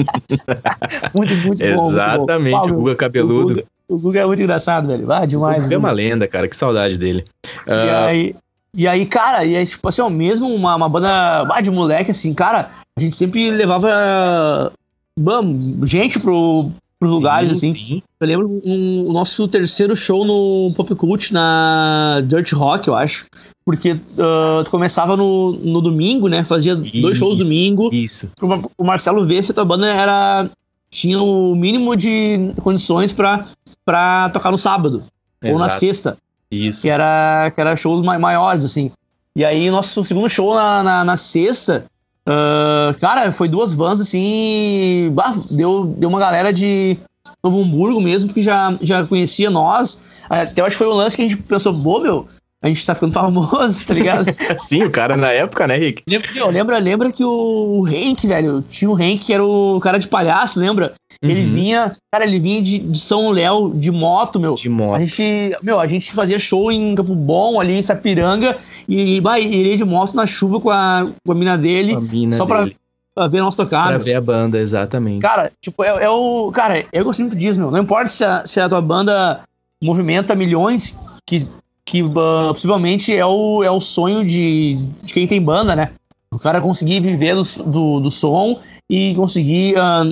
[1.14, 1.68] muito, muito bom.
[1.68, 1.92] muito bom.
[1.92, 3.40] Exatamente, o Guga cabeludo.
[3.40, 5.10] O Guga, o Guga é muito engraçado, velho.
[5.10, 5.70] Ah, demais.
[5.70, 6.02] é uma Guga.
[6.02, 7.24] lenda, cara, que saudade dele.
[7.66, 8.34] E Ah, aí,
[8.78, 12.12] e aí, cara, e aí, tipo assim, ó, mesmo uma, uma banda ah, de moleque,
[12.12, 14.72] assim, cara, a gente sempre levava
[15.18, 17.72] bam, gente pro, pros lugares, sim, assim.
[17.72, 18.02] sim.
[18.20, 23.26] Eu lembro um- o nosso terceiro show no Pop Cult, na Dirt Rock, eu acho.
[23.64, 26.44] Porque ah, tu começava no, no domingo, né?
[26.44, 27.44] Fazia dois shows Isso.
[27.44, 27.92] domingo.
[27.92, 28.30] Isso.
[28.36, 30.48] Pro, o Marcelo ver se a tua banda era.
[30.88, 33.44] Tinha o mínimo de condições pra,
[33.84, 35.04] pra tocar no sábado.
[35.44, 35.80] Ou na Exato.
[35.80, 36.18] sexta
[36.50, 36.82] Isso.
[36.82, 38.90] que era, que era shows mai- maiores, assim.
[39.36, 41.86] E aí, nosso segundo show na, na, na sexta,
[42.26, 46.98] ah, cara, foi duas vans, assim, bah, deu, deu uma galera de
[47.42, 50.22] Novo Hamburgo mesmo, que já, já conhecia nós.
[50.28, 52.26] Até acho que foi um lance que a gente pensou, pô, meu,
[52.62, 54.26] a gente tá ficando famoso, tá ligado?
[54.58, 56.02] Sim, o cara na época, né, Rick?
[56.08, 60.08] lembra, lembra, lembra que o Henk, velho, tinha o Henk que era o cara de
[60.08, 60.92] palhaço, lembra?
[61.22, 61.48] Ele Uhum.
[61.48, 64.54] vinha, cara, ele vinha de, de São Léo, de moto, meu.
[64.54, 64.98] De A moto.
[65.00, 68.56] gente, meu, a gente fazia show em Campo Bom, ali em Sapiranga,
[68.88, 72.00] e, bah, ele ia de moto na chuva com a, com a mina dele, a
[72.00, 72.76] mina só pra- dele,
[73.14, 73.88] pra ver nós tocar.
[73.88, 75.20] pra ver a banda, exatamente.
[75.22, 76.52] Cara, tipo, é, é o.
[76.54, 77.72] Cara, eu gosto muito disso, meu.
[77.72, 79.40] Não importa se a, se a tua banda
[79.82, 81.48] movimenta milhões, que,
[81.90, 85.92] que ah, possivelmente é o, é o sonho de, de quem tem banda, né?
[86.32, 90.04] O cara conseguir viver do, do, do som e conseguir ah,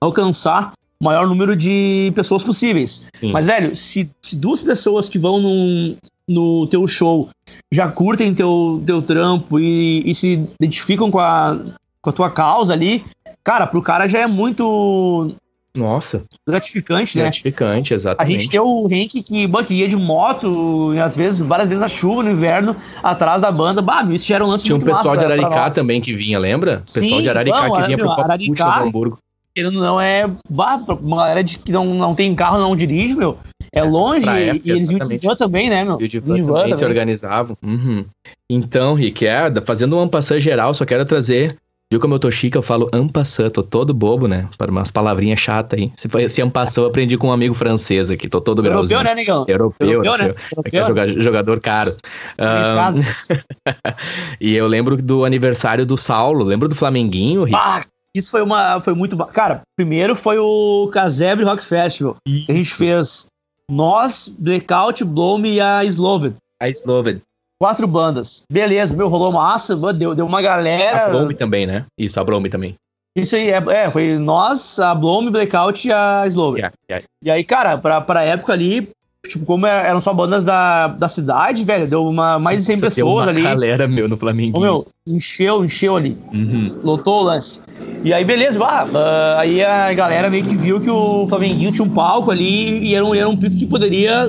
[0.00, 3.08] alcançar o maior número de pessoas possíveis.
[3.12, 3.30] Sim.
[3.32, 5.96] Mas, velho, se, se duas pessoas que vão num,
[6.28, 7.28] no teu show
[7.72, 11.58] já curtem teu, teu trampo e, e se identificam com a,
[12.00, 13.04] com a tua causa ali,
[13.44, 15.32] cara, pro cara já é muito
[15.78, 17.22] Nossa, gratificante, né?
[17.24, 18.38] gratificante, A exatamente.
[18.38, 22.22] gente tem o Henk que, que ia de moto, às vezes, várias vezes na chuva,
[22.24, 23.80] no inverno, atrás da banda.
[23.80, 26.82] Bah, isso já era um lance Tinha um pessoal de Araricá também que vinha, lembra?
[26.92, 29.18] Pessoal Sim, de Araricá vamos, que vinha pro Araricá- Novo Hamburgo.
[29.54, 30.28] Querendo ou não, é.
[30.48, 33.38] Bah, uma galera de, que não, não tem carro, não dirige, meu.
[33.72, 36.00] É longe, pra e, e eles vinham de van também, né, meu?
[36.00, 36.88] E o de de van van também se também.
[36.88, 37.56] organizavam.
[37.62, 38.04] Uhum.
[38.50, 41.54] Então, Rick, é, fazendo um ampassã geral, só quero trazer.
[41.90, 42.54] Viu como eu tô chique?
[42.56, 44.46] Eu falo ampassã, tô todo bobo, né?
[44.58, 45.90] Para umas palavrinhas chatas aí.
[45.96, 49.02] Se, foi- se ampassã, eu aprendi com um amigo francês aqui, tô todo Europeu, grauzinho.
[49.02, 49.46] né, negão?
[49.48, 50.24] Europeu, Europeu, né?
[50.24, 50.44] europeu.
[50.66, 51.08] É que é Europeu.
[51.08, 51.90] joga- jogador caro.
[52.36, 53.00] Ah, Fechado.
[54.38, 56.44] e eu lembro do aniversário do Saulo.
[56.44, 57.52] Lembra do Flamenguinho, Rick?
[57.52, 57.82] Bah,
[58.14, 58.82] isso foi uma.
[58.82, 59.16] Foi muito.
[59.28, 62.16] Cara, primeiro foi o Casebre Rock Festival.
[62.26, 63.26] que a gente fez
[63.70, 66.34] nós, Blackout, Blome e a Sloven.
[66.60, 67.22] A Sloven.
[67.60, 68.44] Quatro bandas.
[68.50, 71.08] Beleza, meu, rolou massa, deu, deu uma A galera.
[71.10, 71.84] Blome também, né?
[71.98, 72.74] Isso, a Blome também.
[73.16, 76.58] Isso aí, é, é, foi nós, a Blome, Blackout e a Sloven.
[76.60, 77.06] Yeah, yeah.
[77.24, 78.88] E aí, cara, pra, pra época ali,
[79.26, 82.76] tipo, como é- eram só bandas da, da cidade, velho, deu uma, mais de 100
[82.76, 83.42] Você pessoas uma ali.
[83.42, 84.56] galera, meu, no Flamenguinho.
[84.56, 86.16] Ô, meu, encheu, encheu ali.
[86.32, 86.78] Uhum.
[86.84, 87.60] lotou o lance.
[88.04, 91.84] E aí, beleza, bah, ah, aí a galera meio que viu que o Flamenguinho tinha
[91.84, 94.28] um palco ali e era um, era um pico que poderia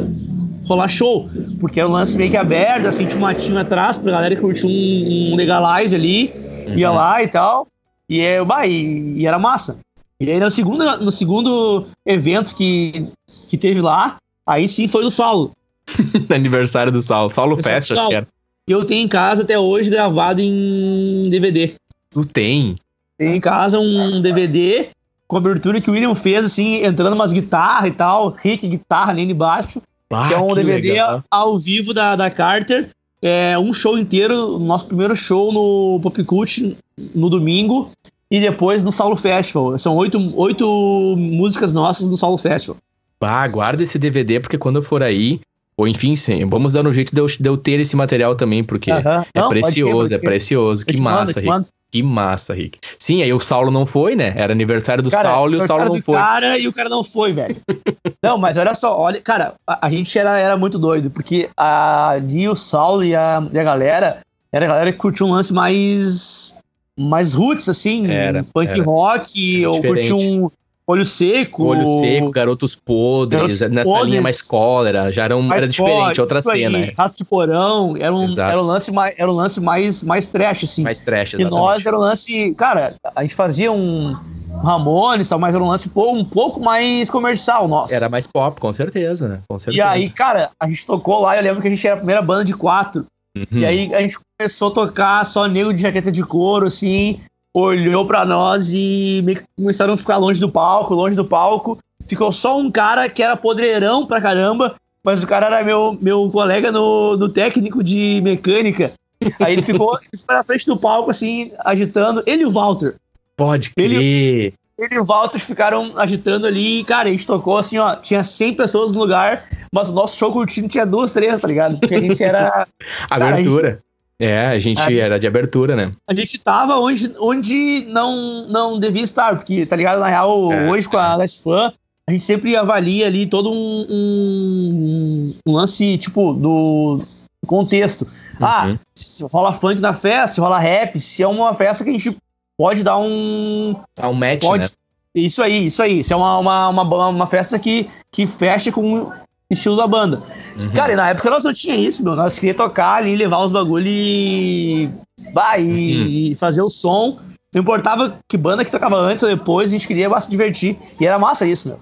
[0.69, 1.29] rolar show.
[1.59, 4.41] Porque era um lance meio que aberto, assim, tinha um matinho atrás pra galera que
[4.41, 6.31] curtia um, um legalize ali,
[6.75, 6.95] ia Uhum.
[6.95, 7.67] lá e tal.
[8.07, 9.79] E, é, bah, e, e era massa.
[10.19, 13.09] E aí no segundo, no segundo evento que,
[13.49, 15.51] que teve lá, aí sim foi do Saulo.
[16.33, 17.33] Aniversário do Saulo.
[17.33, 18.27] Saulo Festa, acho que era.
[18.67, 21.73] Eu tenho em casa até hoje gravado em DVD.
[22.11, 22.75] Tu tem.
[23.17, 24.89] Tem em casa um DVD
[25.27, 29.11] com a abertura que o William fez, assim, entrando umas guitarras e tal, Rick guitarra
[29.11, 31.23] ali embaixo, Ah, que é um DVD legal.
[31.29, 32.89] ao vivo da, da Carter.
[33.21, 36.77] É um show inteiro, nosso primeiro show no Pop Cult
[37.13, 37.91] no domingo
[38.31, 39.77] e depois no Saulo Festival.
[39.77, 42.77] São oito, oito músicas nossas no Saulo Festival.
[43.21, 45.41] Ah, guarda esse DVD, porque quando eu for aí,
[45.79, 48.65] Ou enfim, sim, vamos dar um jeito de eu, de eu ter esse material também,
[48.65, 50.85] porque é Não, pode precioso, pode é precioso.
[50.85, 51.67] Que massa, Rick.
[51.89, 52.79] Que massa, Rick.
[52.99, 54.33] Sim, aí o Saulo não foi, né?
[54.35, 56.15] Era aniversário do Cara, Saulo e o Saulo não foi.
[56.17, 57.55] cara e o cara não foi, velho.
[58.21, 62.09] não, mas olha só, olha, cara, a, a gente era, era muito doido, porque a-
[62.09, 64.17] ali o Saulo e a, e a galera,
[64.51, 66.59] era a galera que curtia um lance mais
[66.99, 68.83] mais roots, assim, Era, punk era.
[68.83, 70.09] rock, ou Diferente.
[70.09, 70.51] curtia um
[70.89, 71.65] olho seco.
[71.67, 74.07] Olho seco, garotos podres, Garotos nessa Podres.
[74.09, 76.91] linha mais cólera, já era, um, era diferente, outra aí, cena?
[76.97, 78.51] Rato de porão, era um, Exato.
[78.51, 80.81] era um lance mais, era um lance mais, mais trash, assim.
[80.83, 81.59] mais trash, E exatamente.
[81.59, 84.17] nós era um lance, cara, a gente fazia um
[84.63, 87.93] Ramones e tal, mas era um lance um pouco mais comercial nosso.
[87.93, 89.39] Era mais pop, com certeza, né?
[89.47, 89.77] Com certeza.
[89.77, 92.21] E aí, cara, a gente tocou lá, eu lembro que a gente era a primeira
[92.21, 93.05] banda de quatro.
[93.37, 93.59] Uhum.
[93.59, 97.19] E aí a gente começou a tocar só nego de jaqueta de couro, assim,
[97.59, 101.77] olhou pra nós e meio que começaram a ficar longe do palco, longe do palco.
[102.07, 106.29] Ficou só um cara que era podreirão pra caramba, mas o cara era meu, meu
[106.29, 108.91] colega no, no técnico de mecânica.
[109.39, 112.23] Aí ele ficou, ele ficou na frente do palco, assim, agitando.
[112.25, 112.95] Ele e o Walter.
[113.35, 114.53] Pode Ele- crer.
[114.79, 118.23] Ele e o Walter ficaram agitando ali e, cara, a gente tocou assim, ó, tinha
[118.23, 119.43] 100 pessoas no lugar,
[119.73, 121.77] mas o nosso show curtindo tinha duas, três, tá ligado?
[121.81, 122.65] Porque a gente era.
[123.09, 123.67] Abertura.
[123.67, 123.81] É, a gente
[124.21, 125.91] A gente- era de abertura, né?
[126.07, 129.99] A gente tava onde, onde não, não devia estar, porque, tá ligado?
[129.99, 130.69] Na real, É.
[130.69, 131.71] hoje com a Let's Fan,
[132.07, 136.99] a gente sempre avalia ali todo um, um, um lance, tipo, do
[137.45, 138.05] contexto.
[138.41, 138.79] Ah, Uhum.
[138.93, 142.17] se rola funk na festa, se rola rap, se é uma festa que a gente
[142.57, 144.63] pode dar um, Ah, um match, Pode.
[144.65, 144.69] né?
[145.15, 146.01] Isso aí, isso aí.
[146.01, 149.11] Isso é uma, uma, uma, uma festa que, que fecha com
[149.53, 150.17] estilo da banda.
[150.57, 150.71] Uhum.
[150.71, 152.15] Cara, e na época nós não tinha isso, meu.
[152.15, 154.89] Nós queríamos tocar ali, levar os bagulho e.
[155.33, 157.17] Bah, e, e fazer o som.
[157.53, 160.77] Não importava que banda que tocava antes ou depois, a gente queria se divertir.
[160.99, 161.79] E era massa isso, meu.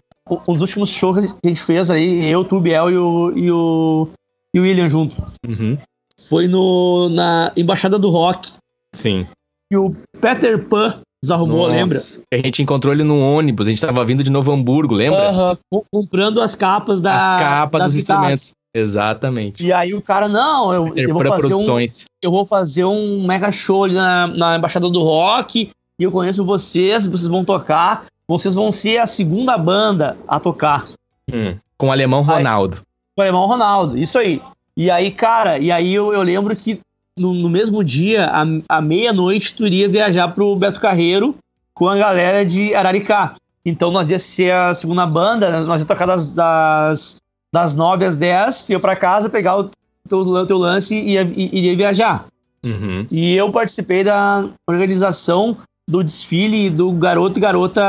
[0.48, 3.52] Um dos últimos shows que a gente fez aí, eu, tu, Biel e o, e
[3.52, 4.10] o,
[4.54, 5.22] e o William junto.
[5.46, 5.78] Uhum.
[6.20, 8.54] Foi no, na Embaixada do Rock.
[8.94, 9.28] Sim.
[9.72, 11.72] E o Peter Pan desarrumou, Nossa.
[11.72, 11.98] lembra?
[12.32, 15.30] A gente encontrou ele num ônibus, a gente tava vindo de Novo Hamburgo, lembra?
[15.30, 17.36] Aham, com- comprando as capas da.
[17.36, 18.34] As capas dos guitarras.
[18.34, 18.58] instrumentos.
[18.74, 19.64] Exatamente.
[19.64, 22.06] E aí o cara, não, eu, eu vou fazer um, produções.
[22.22, 26.46] eu vou fazer um mega show ali na, na Embaixada do Rock, e eu conheço
[26.46, 30.88] vocês, vocês vão tocar, vocês vão ser a segunda banda a tocar.
[31.32, 31.56] Hum.
[31.78, 32.22] Com o alemão.
[32.22, 32.82] Ronaldo.
[33.18, 34.40] O alemão Ronaldo, isso aí.
[34.76, 36.80] E aí, cara, e aí eu, eu lembro que
[37.18, 38.32] no, no mesmo dia,
[38.70, 41.36] à, meia-noite, tu iria viajar pro Beto Carreiro
[41.74, 43.36] com a galera de Araricá.
[43.66, 48.18] Então nós ia ser a segunda banda, nós ia tocar das, das, das 9 às
[48.18, 49.70] 10, ia pra casa, pegar o
[50.08, 52.26] teu, o teu lance e ia, iria viajar.
[52.64, 53.06] Uhum.
[53.12, 55.58] E eu participei da organização
[55.90, 57.82] do desfile do Garoto e Garota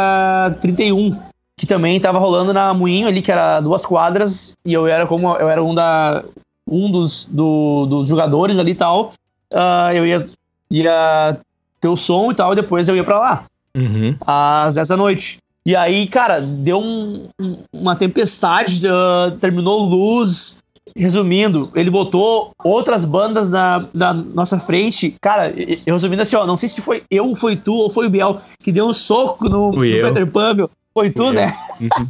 [0.60, 1.18] 31,
[1.56, 5.34] que também tava rolando na Moinho ali, que era duas quadras, e eu era como
[5.36, 6.24] eu era um da
[6.70, 9.12] um dos, do- dos jogadores ali e tal.
[9.52, 10.28] Ah, eu ia,
[10.70, 11.38] ia
[11.81, 13.44] ter o som e tal, e depois eu ia pra lá
[13.76, 14.16] Uhum.
[14.26, 15.38] às 10 da noite.
[15.64, 20.59] E aí, cara, deu um- um- uma tempestade, ah, terminou luz.
[20.96, 25.14] Resumindo, ele botou outras bandas na, na nossa frente.
[25.20, 25.52] Cara,
[25.87, 28.37] eu resumindo assim, ó, não sei se foi eu, foi tu ou foi o Biel
[28.59, 29.81] que deu um soco no, no.
[29.81, 30.70] Peter Pan, meu.
[30.94, 31.54] Foi tu, Fui né?
[31.81, 32.07] Uhum.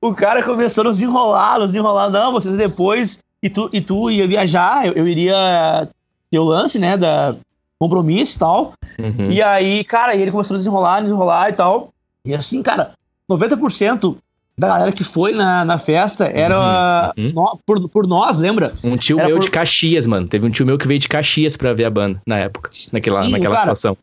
[0.10, 2.10] O cara começou a nos enrolar, nos enrolar.
[2.10, 3.18] Não, vocês depois.
[3.42, 5.88] E tu, e tu ia viajar, eu, eu iria
[6.30, 7.34] ter o lance, né, da
[7.78, 8.72] compromisso e tal.
[8.98, 9.30] Uhum.
[9.30, 11.90] E aí, cara, ele começou a desenrolar, desenrolar e tal.
[12.26, 12.92] E assim, cara,
[13.30, 14.16] 90%
[14.58, 17.32] da galera que foi na, na festa era Uhum, uhum.
[17.34, 18.74] nó- por, por nós, lembra?
[18.84, 20.28] Um tio Era meu por- de Caxias, mano.
[20.28, 22.68] Teve um tio meu que veio de Caxias pra ver a banda na época.
[22.92, 23.74] Naquela, Sim, naquela cara.
[23.74, 23.96] situação.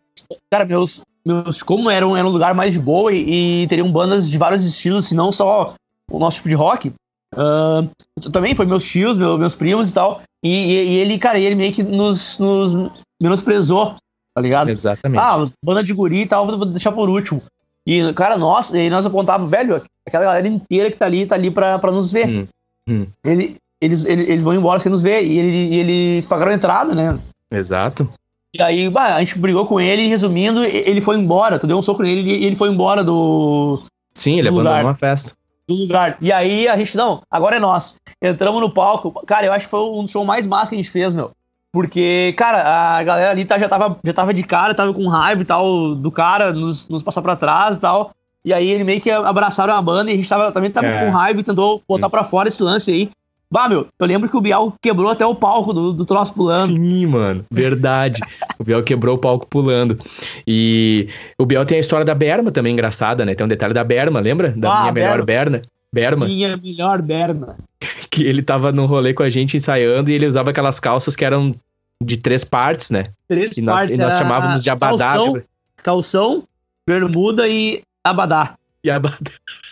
[0.50, 3.91] Cara, meus, meus como era um, era um lugar mais de boa e, e teriam
[3.91, 5.76] bandas de vários estilos, e não só
[6.10, 6.91] o nosso tipo de rock.
[7.36, 7.84] Ah,
[8.32, 10.22] também foi meus tios, meu- meus primos e tal.
[10.44, 12.74] E, e- e ele, cara, ele meio que nos, nos
[13.22, 13.96] menosprezou,
[14.36, 14.70] tá ligado?
[14.70, 15.20] Exatamente.
[15.22, 17.42] Ah, banda de guri e tal, vou deixar por último.
[17.86, 21.50] E, cara, nossa, e nós apontávamos, velho, aquela galera inteira que tá ali, tá ali
[21.50, 22.28] pra, pra nos ver.
[22.28, 22.48] Hum,
[22.90, 23.08] hum.
[23.26, 25.24] Ele, eles, eles, eles vão embora sem nos ver.
[25.24, 27.18] E, ele, eles pagaram a entrada, né?
[27.52, 28.10] Exato.
[28.56, 31.60] E aí, bah, a gente brigou com ele, resumindo, ele foi embora.
[31.60, 33.82] Tu deu um soco nele e ele foi embora do,
[34.13, 34.86] Sim, ele No abandonou lugar.
[34.86, 35.34] uma festa.
[35.68, 36.18] Do lugar.
[36.22, 37.98] E aí a gente, não, agora é nós.
[38.22, 39.12] Entramos no palco.
[39.26, 41.32] Cara, eu acho que foi um dos shows mais massa que a gente fez, meu.
[41.72, 45.42] Porque, cara, a galera ali tá, já, tava, já tava de cara, tava com raiva
[45.42, 48.12] e tal do cara, nos, nos passar pra trás e tal.
[48.44, 51.06] E aí ele meio que abraçaram a banda e a gente tava, também tava É.
[51.06, 53.10] com raiva e tentou botar pra fora esse lance aí.
[53.52, 56.74] Bah, meu, eu lembro que o Bial quebrou até o palco do, do troço pulando.
[56.74, 57.46] Sim, mano.
[57.50, 58.22] Verdade.
[58.60, 59.98] o Biel quebrou o palco pulando.
[60.46, 61.08] E
[61.40, 63.34] o Biel tem a história da Berma também engraçada, né?
[63.36, 64.50] Tem um detalhe da Berma, lembra?
[64.56, 65.26] Da Ah, minha melhor Berma.
[65.26, 65.62] Berna.
[65.94, 66.26] Berma.
[66.26, 67.56] Minha melhor berma.
[68.12, 71.24] que ele tava no rolê com a gente ensaiando e ele usava aquelas calças que
[71.24, 71.56] eram
[72.04, 73.06] de três partes, né?
[73.30, 73.98] Três E nós, partes.
[73.98, 75.14] e nós chamávamos de abadá.
[75.14, 75.42] Calção,
[75.78, 76.44] calção,
[76.86, 78.56] bermuda e abadá.
[78.84, 79.16] E abadá.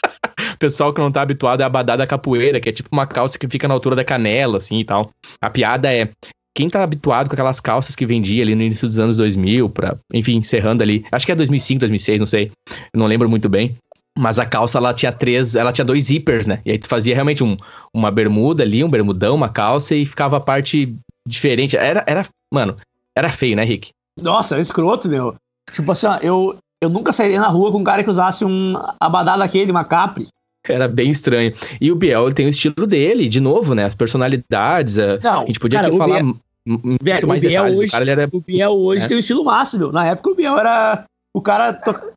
[0.59, 3.37] Pessoal que não tá habituado é a abadá da capoeira, que é tipo uma calça
[3.37, 5.11] que fica na altura da canela, assim e tal.
[5.41, 6.09] A piada é.
[6.55, 9.97] Quem tá habituado com aquelas calças que vendia ali no início dos anos 2000, pra,
[10.13, 11.05] enfim, encerrando ali.
[11.11, 12.49] Acho que é 2005, 2006, não sei.
[12.95, 13.75] Não lembro muito bem.
[14.17, 16.61] Mas a calça, ela tinha três, ela tinha dois zippers, né?
[16.65, 17.57] E aí tu fazia realmente um,
[17.93, 20.95] uma bermuda ali, um bermudão, uma calça e ficava a parte
[21.27, 21.75] diferente.
[21.75, 22.77] Era, era, mano,
[23.17, 23.89] era feio, né, Rick?
[24.21, 25.35] Nossa, é escroto, meu.
[25.69, 28.75] Tipo assim, ó, eu, eu nunca sairia na rua com um cara que usasse um
[28.99, 30.27] abadá daquele, uma capri.
[30.67, 31.53] Era bem estranho.
[31.79, 33.85] E o Biel, tem o estilo dele, de novo, né?
[33.85, 34.97] As personalidades.
[34.97, 37.79] A, Não, a gente podia cara, falar Biel- muito Velho, o mais Biel detalhes.
[37.79, 39.07] hoje- O cara, era O Biel hoje É.
[39.07, 39.43] tem o estilo
[39.77, 39.91] meu.
[39.91, 41.03] Na época o Biel era.
[41.33, 42.13] O cara to-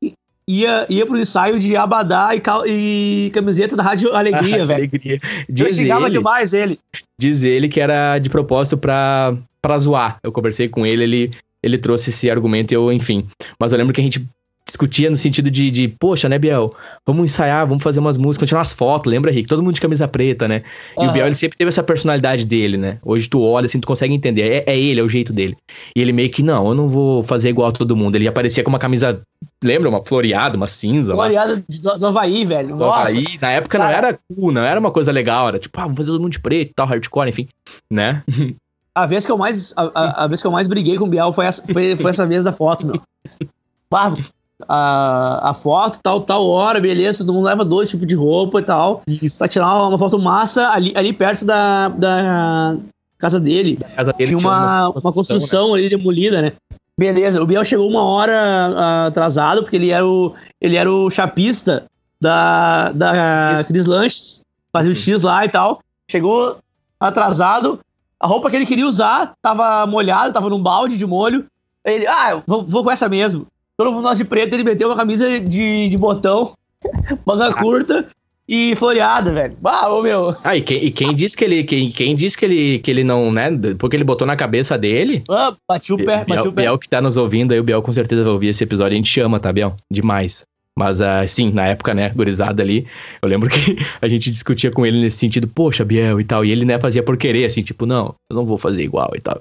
[0.49, 4.79] ia, ia pro ensaio de abadá e, cal- e camiseta da Rádio Alegria, velho.
[4.89, 5.21] Alegria.
[5.49, 6.79] Eu Diz xingava ele, demais ele.
[7.21, 10.19] diz ele que era de propósito pra, pra zoar.
[10.23, 11.31] Eu conversei com ele, ele,
[11.63, 13.27] ele trouxe esse argumento e eu, enfim.
[13.59, 14.25] Mas eu lembro que a gente
[14.69, 16.75] discutia no sentido de, de poxa, né, Biel?
[17.07, 19.49] Vamos ensaiar, vamos fazer umas músicas, vamos tirar umas fotos, lembra, Rick?
[19.49, 20.63] Todo mundo de camisa preta, né?
[20.99, 21.11] E o.
[21.13, 22.99] Biel, ele sempre teve essa personalidade dele, né?
[23.03, 24.43] Hoje tu olha, assim, tu consegue entender.
[24.67, 25.57] É, é ele, é o jeito dele.
[25.97, 28.17] E ele meio que, não, eu não vou fazer igual a todo mundo.
[28.17, 29.21] Ele aparecia com uma camisa,
[29.65, 29.89] lembra?
[29.89, 31.25] Uma floreada, uma cinza lá.
[31.25, 32.69] Floreada de- do, do Havaí, velho.
[32.69, 33.11] do Nossa.
[33.11, 33.25] Havaí.
[33.41, 33.97] Na época não cara.
[34.09, 35.49] era cool, não era uma coisa legal.
[35.49, 37.49] Era tipo, ah, vamos fazer todo mundo de preto e tal, hardcore, enfim.
[37.91, 38.23] Né?
[38.95, 41.09] A vez que eu mais, a, a- a vez que eu mais briguei com o
[41.09, 43.01] Biel foi essa, foi, foi essa vez da foto, meu.
[43.89, 44.15] Bah,
[44.67, 48.63] a, a foto, tal, tal hora, beleza, todo mundo leva dois tipos de roupa e
[48.63, 49.03] tal.
[49.07, 49.39] Isso.
[49.39, 52.77] Pra tirar uma, uma foto massa ali, ali perto da, da
[53.19, 53.79] casa dele.
[53.95, 56.53] casa dele Tinha uma, uma construção ali demolida, né?
[56.99, 61.09] Beleza, o Biel chegou uma hora ah, atrasado, porque ele era o, ele era o
[61.09, 61.85] chapista
[62.21, 63.69] da, da Isso.
[63.69, 64.43] Cris Lanches,
[64.73, 65.81] fazia o X lá e tal.
[66.11, 66.59] Chegou
[66.99, 67.79] atrasado,
[68.19, 71.47] a roupa que ele queria usar tava molhada, tava num balde de molho.
[71.85, 73.47] Ele, ah, eu vou, vou com essa mesmo.
[73.79, 76.53] Todo mundo nós de preto, ele meteu uma camisa de, de botão,
[77.25, 78.09] manga curta
[78.49, 79.57] e floreada, velho.
[79.63, 80.35] Ah, ô meu.
[80.43, 81.63] Ah, e quem, e quem disse que ele.
[81.63, 83.51] Quem, quem disse que ele, que ele não, né?
[83.79, 85.23] Porque ele botou na cabeça dele.
[85.31, 86.63] Ah, bati o pé, bati o pé.
[86.63, 88.95] Biel que tá nos ouvindo aí, o Biel com certeza vai ouvir esse episódio.
[88.95, 89.77] A gente chama, tá, Biel?
[89.89, 90.45] Demais.
[90.79, 92.87] Mas, ah, sim, na época, né, gurizada ali,
[93.21, 96.53] eu lembro que a gente discutia com ele nesse sentido, poxa, Biel e tal, e
[96.53, 99.41] ele, né, fazia por querer, assim, tipo, não, eu não vou fazer igual e tal.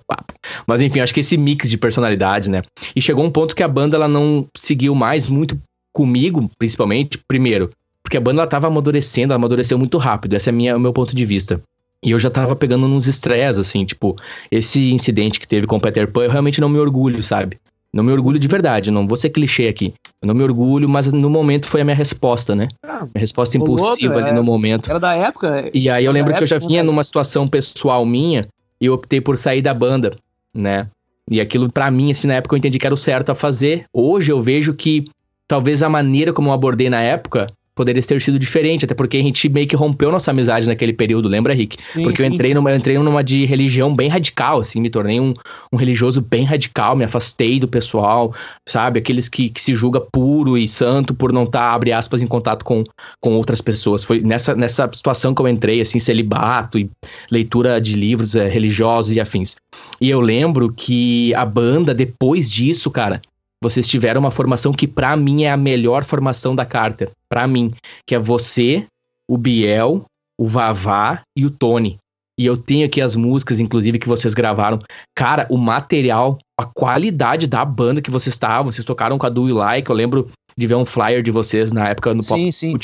[0.65, 2.63] Mas, enfim, acho que esse mix de personalidades, né,
[2.95, 5.55] e chegou um ponto que a banda, ela não seguiu mais muito
[5.93, 7.69] comigo, principalmente, primeiro,
[8.01, 10.91] porque a banda, ela tava amadurecendo, ela amadureceu muito rápido, esse é minha, o meu
[10.91, 11.61] ponto de vista.
[12.03, 14.15] E eu já tava pegando nos estresses, assim, tipo,
[14.49, 17.59] esse incidente que teve com o Peter Pan, eu realmente não me orgulho, sabe?
[17.97, 19.91] Não me orgulho de verdade, não vou ser clichê aqui.
[20.21, 22.67] Eu não me orgulho, mas no momento foi a minha resposta, né?
[22.83, 24.33] Ah, Minha resposta impulsiva ali é.
[24.33, 24.87] no momento.
[24.87, 25.67] Era da época.
[25.73, 28.45] E aí eu lembro que eu já época, vinha numa situação pessoal minha
[28.79, 30.15] e eu optei por sair da banda,
[30.53, 30.85] né?
[31.27, 33.85] E aquilo pra mim, assim, na época eu entendi que era o certo a fazer.
[33.91, 35.05] Hoje eu vejo que
[35.47, 39.21] talvez a maneira como eu abordei na época poderia ter sido diferente, até porque a
[39.21, 41.77] gente meio que rompeu nossa amizade naquele período, lembra, Rick?
[41.93, 44.89] Sim, Porque eu sim, entrei numa, eu entrei numa de religião bem radical, assim, me
[44.89, 45.33] tornei um,
[45.71, 48.33] um religioso bem radical, me afastei do pessoal,
[48.67, 48.99] sabe?
[48.99, 52.65] Aqueles que, que se julga puro e santo por não estar, abre aspas, em contato
[52.65, 52.83] com,
[53.21, 54.03] com outras pessoas.
[54.03, 56.89] Foi nessa, nessa situação que eu entrei, assim, celibato e
[57.29, 59.55] leitura de livros é, religiosos e afins.
[60.01, 63.21] E eu lembro que a banda, depois disso, cara,
[63.69, 67.11] vocês tiveram uma formação que pra mim é a melhor formação da Carter.
[67.29, 67.73] Pra mim,
[68.05, 68.85] que é você,
[69.29, 70.05] o Biel,
[70.39, 71.97] o Vavá e o Tony.
[72.39, 74.79] E eu tenho aqui as músicas, inclusive, que vocês gravaram.
[75.15, 79.49] Cara, o material, a qualidade da banda que vocês estavam, vocês tocaram com a Do
[79.49, 82.51] You Like, eu lembro de ver um flyer de vocês na época no Pop Sim,
[82.51, 82.77] sim.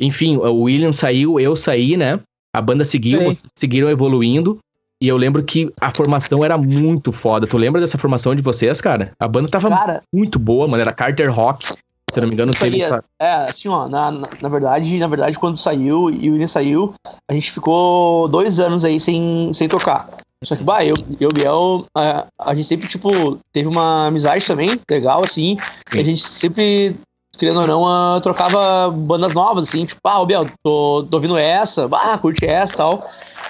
[0.00, 2.20] enfim, o William saiu, eu saí, né?
[2.54, 3.20] A banda seguiu,
[3.54, 4.58] seguiram evoluindo.
[5.02, 7.46] E eu lembro que a formação era muito foda.
[7.46, 9.12] Tu lembra dessa formação de vocês, cara?
[9.18, 10.80] A banda tava Cara, muito boa, mano.
[10.80, 11.66] Era Carter Rock.
[12.12, 13.04] Se eu não me engano, aí teve é- essa...
[13.20, 16.92] É, assim, ó, na, na, na verdade, na verdade, quando saiu e o William saiu,
[17.28, 20.06] a gente ficou dois anos aí sem, sem tocar.
[20.42, 24.44] Só que, bah, eu e o Biel, a, a gente sempre, tipo, teve uma amizade
[24.46, 25.58] também, legal, assim,
[25.92, 26.96] e a gente sempre,
[27.38, 31.36] querendo ou não, ah, trocava bandas novas, assim, tipo, ah, ô Biel, tô, tô ouvindo
[31.36, 32.98] essa, bah, curte essa e tal.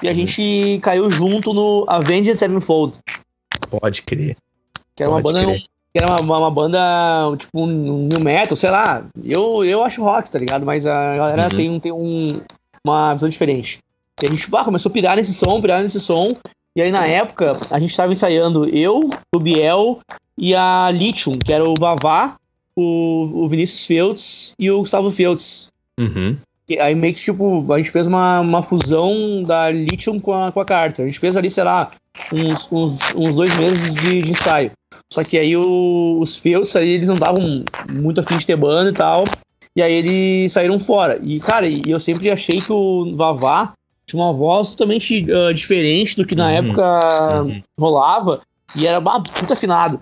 [0.03, 2.99] E a gente caiu junto no Avenged Sevenfold,
[3.71, 4.37] Pode crer.
[4.97, 5.63] que era uma Pode banda crer.
[5.93, 6.79] que era uma, uma, uma banda,
[7.37, 7.67] tipo, um
[8.09, 9.05] new metal, sei lá.
[9.23, 10.65] Eu, eu acho rock, tá ligado?
[10.65, 11.51] Mas a galera Uhum.
[11.51, 12.41] tem, tem um,
[12.85, 13.79] uma visão diferente.
[14.23, 16.35] E a gente, bah, começou a pirar nesse som, pirar nesse som.
[16.77, 19.99] E aí, na época, a gente tava ensaiando eu, o Biel
[20.39, 22.37] e a Lithium, que era o Vavá,
[22.77, 25.69] o, o Vinícius Feltz e o Gustavo Feltz.
[25.99, 26.37] Uhum.
[26.79, 30.61] Aí meio que, tipo, a gente fez uma, uma fusão da Lithium com a, com
[30.61, 31.05] a Carter.
[31.05, 31.91] A gente fez ali, sei lá,
[32.33, 34.71] uns, uns, uns dois meses de, de ensaio.
[35.13, 38.91] Só que aí o, os Feltz aí, eles não davam muito afim de ter banda
[38.91, 39.25] e tal.
[39.77, 41.19] E aí eles saíram fora.
[41.23, 43.73] E, cara, e eu sempre achei que o Vavá
[44.07, 46.51] tinha uma voz totalmente uh, diferente do que na uhum.
[46.51, 47.63] época uhum.
[47.79, 48.41] rolava.
[48.77, 50.01] E era bah, muito afinado.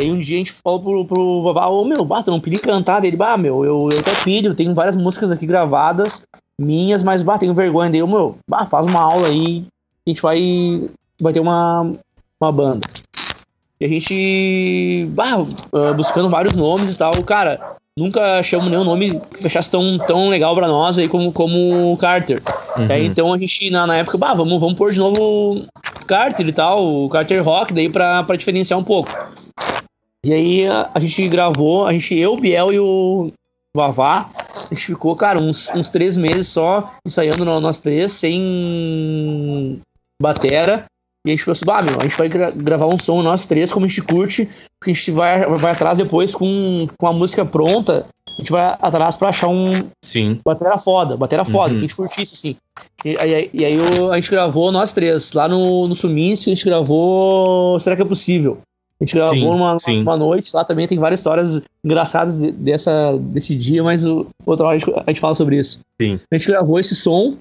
[0.00, 2.40] E aí um dia a gente falou pro, pro Vavá, ô meu, bah, tu não
[2.40, 6.22] pedi cantar dele, bah, meu, eu, eu até pilho, tenho várias músicas aqui gravadas,
[6.58, 9.62] minhas, mas bah, tenho vergonha dele, meu, bah, faz uma aula aí,
[10.06, 10.88] a gente vai,
[11.20, 11.92] vai ter uma,
[12.40, 12.88] uma banda.
[13.78, 19.20] E a gente, bah, uh, buscando vários nomes e tal, cara, nunca achamos nenhum nome
[19.34, 22.42] que fechasse tão, tão legal pra nós aí como, como Carter.
[22.78, 22.86] Uhum.
[22.88, 25.66] Aí, então a gente, na, na época, bah, vamos, vamos pôr de novo
[26.06, 29.10] Carter e tal, o Carter Rock, daí pra, pra diferenciar um pouco.
[30.24, 33.32] E aí a, a gente gravou, a gente, eu, o Biel e o
[33.74, 34.28] Vavá,
[34.70, 39.80] a gente ficou, cara, uns, uns três meses só ensaiando no, nós três, sem
[40.20, 40.84] batera.
[41.26, 43.72] E a gente pensou, ah, meu, a gente vai gra gravar um som nós três,
[43.72, 44.46] como a gente curte,
[44.78, 48.76] porque a gente vai, vai atrás depois com, com a música pronta, a gente vai
[48.80, 49.88] atrás pra achar um.
[50.02, 50.40] Sim.
[50.44, 51.80] Batera foda, batera foda, uhum.
[51.80, 52.56] que a gente curtisse, assim.
[53.04, 56.54] E, aí, e aí eu, a gente gravou nós três, lá no, no Suminski, a
[56.54, 58.58] gente gravou Será que é possível?
[59.00, 60.02] A gente gravou sim, uma, sim.
[60.02, 64.76] uma noite, lá também tem várias histórias engraçadas dessa, desse dia, mas o, outra hora
[64.76, 65.80] a gente, a gente fala sobre isso.
[66.00, 66.18] Sim.
[66.30, 67.36] A gente gravou esse som,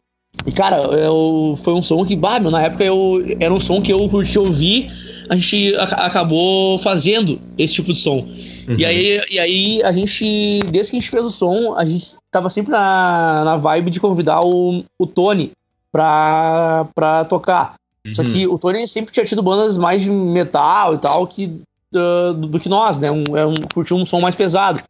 [0.47, 3.81] e, cara, eu, foi um som que, bah, meu, na época eu, era um som
[3.81, 4.89] que eu curti ouvir,
[5.29, 8.17] a gente a, acabou fazendo esse tipo de som.
[8.17, 8.75] Uhum.
[8.77, 12.17] E, aí, e aí a gente, desde que a gente fez o som, a gente
[12.31, 15.51] tava sempre na, na vibe de convidar o, o Tony
[15.91, 17.73] pra, pra tocar.
[18.05, 18.13] Uhum.
[18.13, 21.45] Só que o Tony sempre tinha tido bandas mais de metal e tal que,
[21.93, 23.09] uh, do, do, que nós, né?
[23.11, 24.81] Um, é um, curtiu um som mais pesado.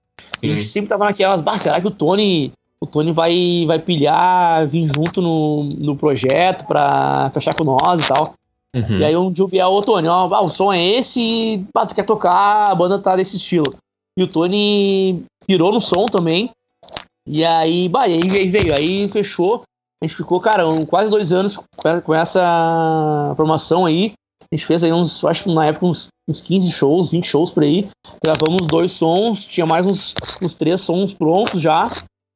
[0.43, 2.51] E a gente sempre tava naquelas, bah, será que o Tony
[2.81, 8.07] o Tony vai, vai pilhar, vir junto no, no projeto pra fechar com nós e
[8.07, 8.33] tal.
[8.73, 8.97] Uhum.
[8.97, 11.65] E aí um dia o Biel, ô Tony, ó, ah, o som é esse e
[11.75, 13.69] ah, tu quer tocar, a banda tá desse estilo.
[14.17, 16.49] E o Tony pirou no som também.
[17.27, 19.61] E aí, bah, e aí veio, aí fechou.
[20.01, 21.59] A gente ficou, cara, quase dois anos
[22.03, 24.13] com essa formação aí.
[24.51, 27.51] A gente fez aí uns, acho que na época uns, uns 15 shows, 20 shows
[27.51, 27.89] por aí.
[28.23, 31.89] Gravamos dois sons, tinha mais uns, uns três sons prontos já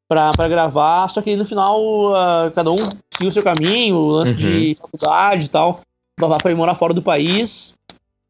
[0.08, 2.78] para gravar, só que no final uh, cada um
[3.12, 4.38] seguiu o seu caminho, o lance uhum.
[4.38, 5.80] de faculdade e tal.
[6.20, 7.76] O Vavá foi morar fora do país,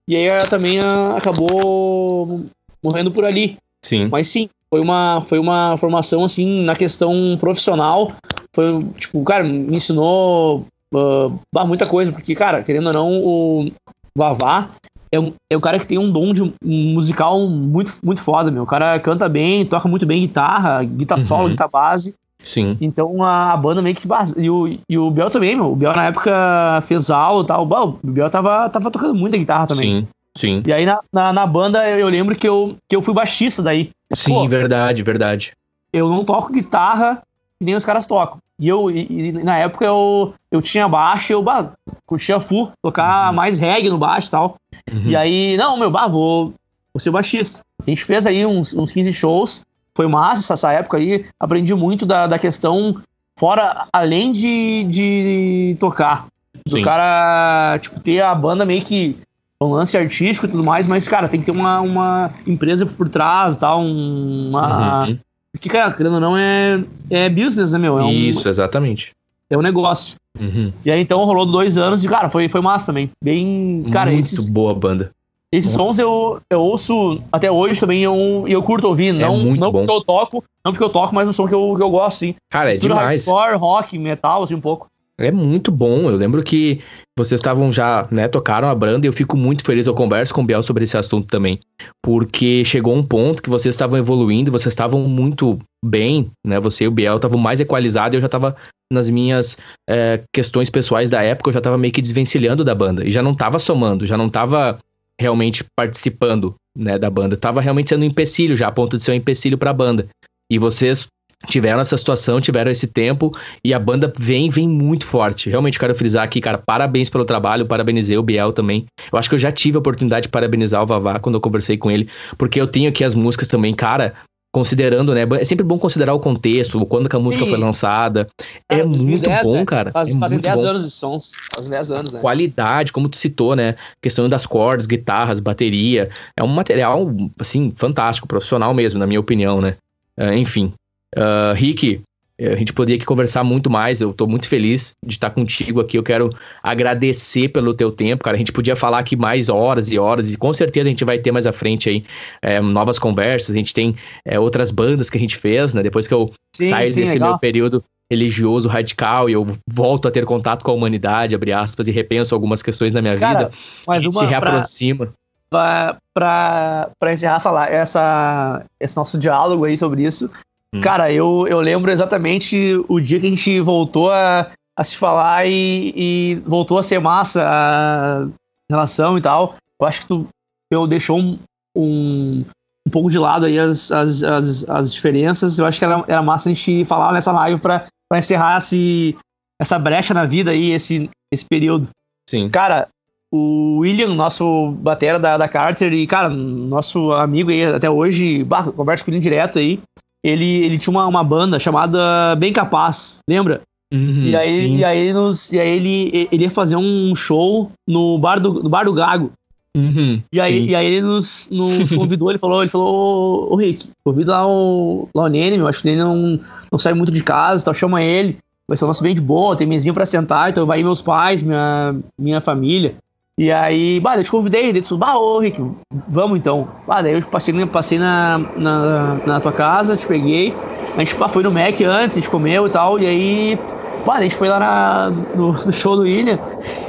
[0.08, 2.46] e aí ela também uh, acabou
[2.82, 3.58] morrendo por ali.
[3.82, 4.08] Sim.
[4.08, 8.12] Mas sim, foi uma, foi uma formação assim na questão profissional.
[8.56, 13.72] Foi, tipo, cara, me ensinou uh, muita coisa, porque, cara, querendo ou não, o
[14.18, 14.68] Vavá,
[15.12, 18.50] é um, é um cara que tem um dom de um musical muito, muito foda,
[18.50, 18.64] meu.
[18.64, 21.28] O cara canta bem, toca muito bem guitarra, guitarra uhum.
[21.28, 22.16] solo, guitarra base.
[22.44, 22.76] Sim.
[22.82, 24.08] Então a, banda meio que.
[24.38, 25.72] E o, e o Biel também, meu.
[25.72, 27.64] O Biel na época fez aula e tal.
[27.64, 30.02] O Biel tava, tava tocando muita guitarra também.
[30.02, 30.08] Sim.
[30.36, 30.64] Sim.
[30.66, 33.62] E aí na, na, na banda eu, eu, lembro que eu, que eu fui baixista
[33.62, 33.92] daí.
[34.16, 35.52] Sim, Pô, verdade, verdade.
[35.92, 37.22] Eu não toco guitarra
[37.64, 38.38] nem os caras tocam.
[38.60, 41.72] E eu, e, e, na época eu, eu tinha baixo eu bah,
[42.06, 43.36] curtia full, tocar uhum.
[43.36, 44.56] mais reggae no baixo e tal.
[44.92, 45.08] Uhum.
[45.08, 46.54] E aí, não, meu, bah, vou,
[46.94, 47.62] vou ser baixista.
[47.86, 49.62] A gente fez aí uns, uns 15 shows,
[49.96, 53.02] foi massa essa época aí, aprendi muito da, da questão,
[53.38, 56.28] fora, além de, de tocar.
[56.66, 56.84] Do Sim.
[56.84, 59.18] cara, tipo, ter a banda meio que
[59.64, 63.10] um lance artístico e tudo mais, mas, cara, tem que ter uma, uma empresa por
[63.10, 65.08] trás, tal, uma...
[65.08, 65.18] Uhum.
[65.52, 68.00] Porque, cara, querendo ou não, é, é business, né, meu?
[68.00, 69.12] É Isso, exatamente.
[69.50, 70.16] É um negócio.
[70.40, 70.74] Uhum.
[70.84, 73.12] E aí, então, rolou dois anos e, cara, foi, foi massa também.
[73.24, 73.86] Bem.
[73.92, 75.12] Cara, Muito esses, boa banda.
[75.52, 75.90] Esses Nossa.
[75.90, 79.10] sons eu, eu ouço até hoje também e eu, eu curto ouvir.
[79.10, 81.76] É não, não porque eu toco, não porque eu toco, mas um som que eu,
[81.78, 82.34] que eu gosto, sim.
[82.50, 83.28] Cara, é Mistura demais.
[83.28, 84.88] Hardcore, rock, metal, assim, um pouco.
[85.20, 86.10] É muito bom.
[86.10, 86.82] Eu lembro que
[87.18, 89.86] vocês estavam já, né, tocaram a banda e eu fico muito feliz.
[89.86, 91.60] Eu converso com o Biel sobre esse assunto também.
[92.02, 96.60] Porque chegou um ponto que vocês estavam evoluindo, vocês estavam muito bem, né?
[96.60, 98.56] Você e o Biel estavam mais equalizados e eu já estava
[98.92, 99.58] nas minhas
[99.90, 103.08] é, questões pessoais da época, eu já estava meio que desvencilhando da banda.
[103.08, 104.80] E já não estava somando, já não estava
[105.20, 107.38] realmente participando, né, da banda.
[107.38, 110.08] Tava realmente sendo um empecilho já, a ponto de ser um empecilho pra banda.
[110.52, 111.08] E vocês
[111.48, 113.32] tiveram essa situação, tiveram esse tempo
[113.64, 115.50] e a banda vem, vem muito forte.
[115.50, 118.86] Realmente quero frisar aqui, cara, parabéns pelo trabalho, parabenizei o Biel também.
[119.12, 121.78] Eu acho que eu já tive a oportunidade de parabenizar o Vavá quando eu conversei
[121.78, 124.14] com ele, porque eu tenho aqui as músicas também, cara,
[124.54, 125.24] considerando, né?
[125.40, 127.52] É sempre bom considerar o contexto, quando que a música Sim.
[127.52, 128.28] foi lançada.
[128.70, 129.66] É cara, é 2010, muito bom, né?
[129.66, 129.92] cara.
[129.92, 130.68] Faz, é fazem 10 bom.
[130.68, 131.32] anos de sons.
[131.56, 132.20] Fazem 10 anos, né?
[132.20, 133.76] Qualidade, como tu citou, né?
[134.00, 136.08] Questão das cordas, guitarras, bateria.
[136.38, 139.76] É um material, assim, fantástico, profissional mesmo, na minha opinião, né?
[140.20, 140.72] Uh, enfim.
[141.16, 142.02] Uh, Rick,
[142.40, 144.02] A gente poderia aqui conversar muito mais.
[144.02, 145.98] Eu tô muito feliz de estar contigo aqui.
[145.98, 146.30] Eu quero
[146.64, 148.36] agradecer pelo teu tempo, cara.
[148.36, 151.20] A gente podia falar aqui mais horas e horas, e com certeza a gente vai
[151.20, 152.04] ter mais à frente aí
[152.42, 153.54] é, novas conversas.
[153.54, 153.96] A gente tem
[154.26, 155.84] é, outras bandas que a gente fez, né?
[155.84, 157.30] Depois que eu sim, saio sim, desse legal.
[157.30, 161.88] meu período religioso radical e eu volto a ter contato com a humanidade, abre aspas,
[161.88, 163.52] e repenso algumas questões da minha Cara, vida,
[163.88, 165.14] mas uma, se reaproxima.
[165.50, 170.30] Para encerrar essa, essa, esse nosso diálogo aí sobre isso,
[170.74, 170.82] hum.
[170.82, 175.46] cara, eu, eu lembro exatamente o dia que a gente voltou a, a se falar
[175.46, 178.28] e, e voltou a ser massa a
[178.70, 179.56] relação e tal.
[179.80, 180.28] Eu acho que tu
[180.72, 181.38] eu deixou um,
[181.78, 182.44] um,
[182.88, 185.60] um pouco de lado aí as, as, as, as, diferenças.
[185.60, 189.16] Eu acho que era, era massa a gente falar nessa live para encerrar esse,
[189.62, 191.90] essa brecha na vida aí, esse, esse período.
[192.30, 192.50] Sim.
[192.50, 192.88] Cara,
[193.32, 198.64] o William, nosso batera da, da Carter, e, cara, nosso amigo aí até hoje, bah,
[198.72, 199.82] conversa com ele direto aí.
[200.24, 203.62] Ele, ele tinha uma, uma banda chamada Bem Capaz, lembra?
[203.94, 207.72] Uhum, e, aí, e aí, ele, nos, e aí ele, ele ia fazer um show
[207.88, 209.32] no bar do, no bar do Gago.
[209.76, 213.56] Uhum, e, aí, e aí ele nos, nos convidou, ele falou, ele falou, ô, ô
[213.56, 216.40] Rick, convida lá o, lá o Nene, eu acho que ele não,
[216.72, 219.56] não sai muito de casa, então chama ele, vai ser um nosso bem de boa,
[219.56, 222.96] tem mesinho pra sentar, então vai ir meus pais, minha, minha família.
[223.40, 225.60] E aí, bah, eu te convidei, ele falou, bah, ô Rick,
[226.08, 226.68] vamos então.
[226.88, 230.54] Bah, daí eu passei, passei na, na, na tua casa, te peguei,
[230.96, 233.60] a gente bah, foi no Mac antes, a gente comeu e tal, e aí
[234.06, 236.38] Mano, a gente foi lá na, no, no, show do William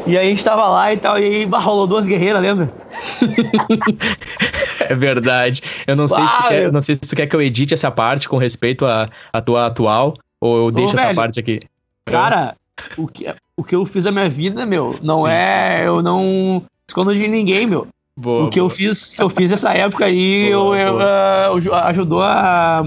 [0.07, 2.71] e aí a gente tava lá e tal, e aí rolou duas guerreiras, lembra?
[4.81, 5.63] é verdade.
[5.87, 7.91] Eu não, sei se tu quer, não sei se tu quer que eu edite essa
[7.91, 11.61] parte com respeito à, à tua atual, ou eu deixo Ô, essa velho, parte aqui.
[12.05, 12.55] Cara,
[12.99, 15.31] o que, o que eu fiz na minha vida, meu, não Sim.
[15.31, 15.83] é.
[15.87, 17.87] Eu não escondo de ninguém, meu.
[18.19, 18.67] Boa, o que boa.
[18.67, 22.85] eu fiz, eu fiz essa época aí, boa, eu, eu ajudou a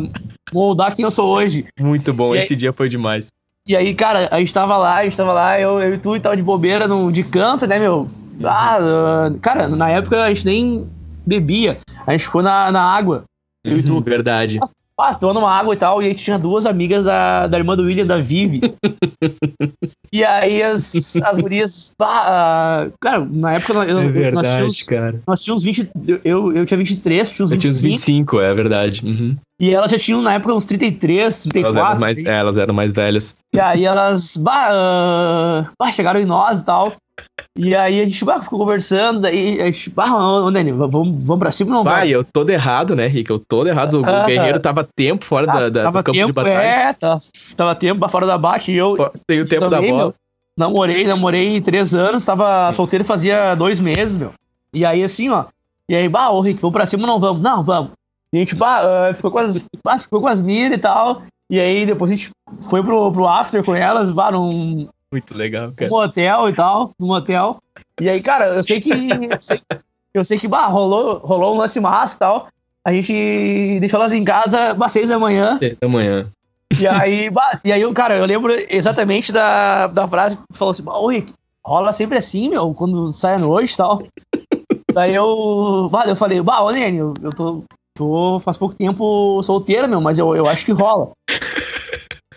[0.54, 1.66] moldar quem eu sou hoje.
[1.80, 3.28] Muito bom, e esse aí, dia foi demais.
[3.68, 6.16] E aí, cara, a gente tava lá, a gente tava lá, eu, eu e tu
[6.16, 8.08] e tava de bobeira no, de canto, né, meu?
[8.44, 10.90] Ah, cara, na época a gente nem
[11.26, 13.26] bebia, a gente ficou na, na água.
[13.66, 14.02] Eu e tu.
[14.02, 14.60] Verdade.
[15.20, 17.84] Tomando uma água e tal, e a gente tinha duas amigas da, da irmã do
[17.84, 18.62] William, da Vivi.
[20.12, 21.94] e aí as, as gurias.
[22.02, 25.22] Ah, cara, na época eu, é verdade, nós, tínhamos, cara.
[25.28, 25.90] nós tínhamos 20.
[26.24, 27.54] Eu, eu tinha 23, tinha uns 25.
[27.54, 29.06] Eu tinha uns 25, é verdade.
[29.06, 29.38] Uhum.
[29.60, 31.80] E elas já tinham na época uns 33, 34.
[31.80, 33.36] Elas eram mais, elas eram mais velhas.
[33.54, 34.38] E aí elas.
[34.38, 36.96] Bah, uh, bah, chegaram em nós e tal.
[37.58, 41.40] E aí a gente bah, ficou conversando, daí a gente, bah, ô, Dani, vamos, vamos
[41.40, 41.84] pra cima não?
[41.84, 43.32] Vai, eu tô errado, né, Rick?
[43.32, 43.96] Eu tô errado.
[43.96, 46.64] O uh, guerreiro tava tempo fora da, da, tava do campo tempo, de batalha.
[46.64, 47.20] É, tava,
[47.56, 48.96] tava tempo fora da baixa e eu.
[49.26, 50.04] Tem o tempo também, da bola.
[50.04, 50.14] Meu,
[50.58, 54.32] namorei, namorei três anos, tava solteiro fazia dois meses, meu.
[54.74, 55.46] E aí assim, ó.
[55.90, 57.42] E aí, bah, ô Rick, vamos pra cima ou não vamos?
[57.42, 57.92] Não, vamos.
[58.32, 61.24] E a gente, bah, uh, ficou com as, bah, ficou com as minas e tal.
[61.50, 62.30] E aí depois a gente
[62.62, 64.32] foi pro, pro after com elas, bah,
[65.12, 65.92] muito legal, cara.
[65.92, 67.62] Um motel e tal, no motel.
[68.00, 68.92] E aí, cara, eu sei que.
[68.92, 69.62] eu sei,
[70.14, 72.48] eu sei que bah, rolou, rolou um lance massa e tal.
[72.86, 75.58] A gente deixou elas em casa às seis da manhã.
[75.60, 76.28] Seis da manhã.
[76.80, 80.84] E aí, bah, e aí, cara, eu lembro exatamente da, da frase que falou assim:
[81.10, 81.34] Rick,
[81.66, 84.04] rola sempre assim, meu, quando sai à noite e tal.
[84.94, 85.90] Daí eu.
[85.92, 90.02] Bah, eu falei, bah, ô Nene, eu, eu tô, tô faz pouco tempo solteira, meu,
[90.02, 91.12] mas eu, eu acho que rola.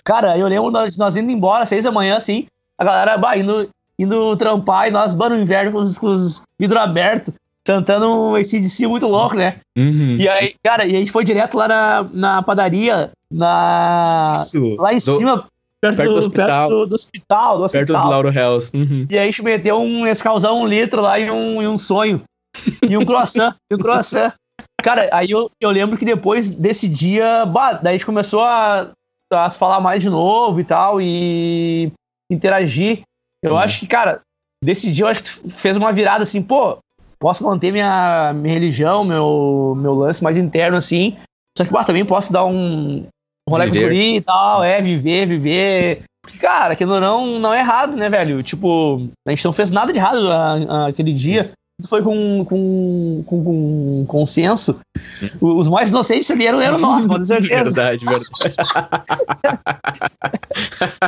[0.05, 2.47] Cara, eu lembro de nós indo embora, seis da manhã, assim,
[2.81, 3.69] a galera bah, indo,
[3.99, 8.87] indo trampar e nós, no inverno, com os, com os vidros abertos, cantando um ACDC
[8.87, 9.57] muito louco, né?
[9.77, 10.17] Uhum.
[10.19, 14.77] E aí, cara, e a gente foi direto lá na, na padaria, na, Isso.
[14.77, 15.47] lá em do, cima,
[15.79, 16.47] perto, perto, do, hospital.
[16.47, 17.59] perto do, do, hospital.
[17.59, 17.87] Do hospital.
[17.87, 18.71] Perto do Lauro Hells.
[18.75, 19.07] Uhum.
[19.11, 22.23] E aí a gente meteu um escalzão, um litro lá e um, e um sonho.
[22.89, 24.33] E um croissant, e um croissant.
[24.83, 28.89] Cara, aí eu, eu lembro que depois desse dia, bah, daí a gente começou a,
[29.31, 31.93] a se falar mais de novo e tal, e
[32.31, 33.03] interagir.
[33.43, 33.59] Eu uhum.
[33.59, 34.21] acho que, cara,
[34.65, 36.79] desse dia eu acho que fez uma virada assim, pô,
[37.19, 41.17] posso manter minha, minha religião, meu, meu lance mais interno assim,
[41.57, 43.07] só que, pô, também posso dar um,
[43.49, 46.05] um rolê com e tal, é, viver, viver.
[46.23, 48.43] Porque, cara, aquilo não, não é errado, né, velho?
[48.43, 51.51] Tipo, a gente não fez nada de errado a, a, aquele dia
[51.89, 54.81] foi com, com, com, com consenso.
[55.41, 57.65] Os mais inocentes vieram eram nós, com certeza.
[57.65, 58.57] Verdade, verdade.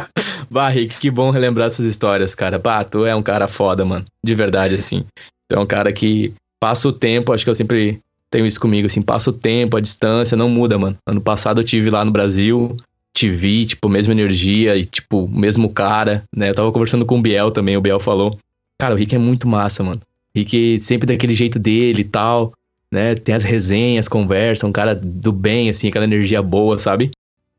[0.51, 2.59] Barrick, que bom relembrar essas histórias, cara.
[2.59, 4.05] Bah, tu é um cara foda, mano.
[4.25, 5.05] De verdade, assim.
[5.49, 8.01] Tu é um cara que passa o tempo, acho que eu sempre
[8.31, 10.97] tenho isso comigo, assim, passa o tempo, a distância, não muda, mano.
[11.07, 12.77] Ano passado eu tive lá no Brasil,
[13.15, 16.51] te vi, tipo, mesma energia e, tipo, mesmo cara, né?
[16.51, 18.39] Eu tava conversando com o Biel também, o Biel falou.
[18.81, 20.01] Cara, o Rick é muito massa, mano.
[20.35, 22.53] E que sempre daquele jeito dele e tal,
[22.91, 23.15] né?
[23.15, 27.11] Tem as resenhas, conversa, um cara do bem, assim, aquela energia boa, sabe?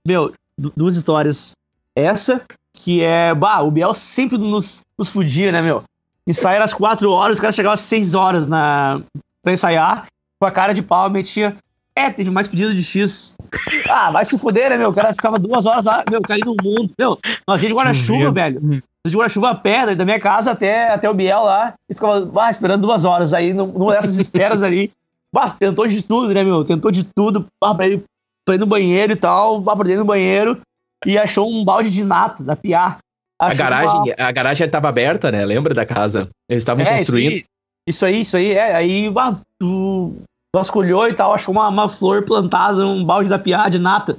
[0.06, 1.54] Meu, duas histórias.
[1.96, 2.42] Essa,
[2.74, 3.34] que é.
[3.34, 5.84] Bah, o Biel sempre nos, nos fudia, né, meu?
[6.26, 9.02] Ensaio às 4 horas, os caras chegavam às 6 horas na,
[9.42, 10.08] pra ensaiar,
[10.40, 11.56] com a cara de pau, metia.
[11.96, 13.36] É, teve mais pedido de X.
[13.88, 14.90] Ah, vai se fuder, né, meu?
[14.90, 16.92] O cara ficava duas horas lá, meu, caindo no mundo.
[16.98, 18.82] Meu, nós gente de guarda-chuva, velho.
[19.06, 21.74] De guarda-chuva a pé, da minha casa até, até o Biel lá.
[21.90, 23.34] E ficava, bah, esperando duas horas.
[23.34, 24.92] Aí, numa dessas esperas ali,
[25.34, 26.64] bah, tentou de tudo, né, meu?
[26.64, 28.04] Tentou de tudo, bah, pra, ir,
[28.46, 30.60] pra ir no banheiro e tal, bah, pra dentro do banheiro.
[31.06, 32.98] E achou um balde de nata da Piá.
[33.38, 35.46] A garagem, a garagem estava aberta, né?
[35.46, 36.30] Lembra da casa?
[36.50, 37.44] Eles estavam é, construindo.
[37.86, 38.74] Isso aí, isso aí, é.
[38.74, 40.16] Aí, bah, tu
[40.56, 44.18] vasculhou e tal, achou uma, uma flor plantada num balde da piada de nata.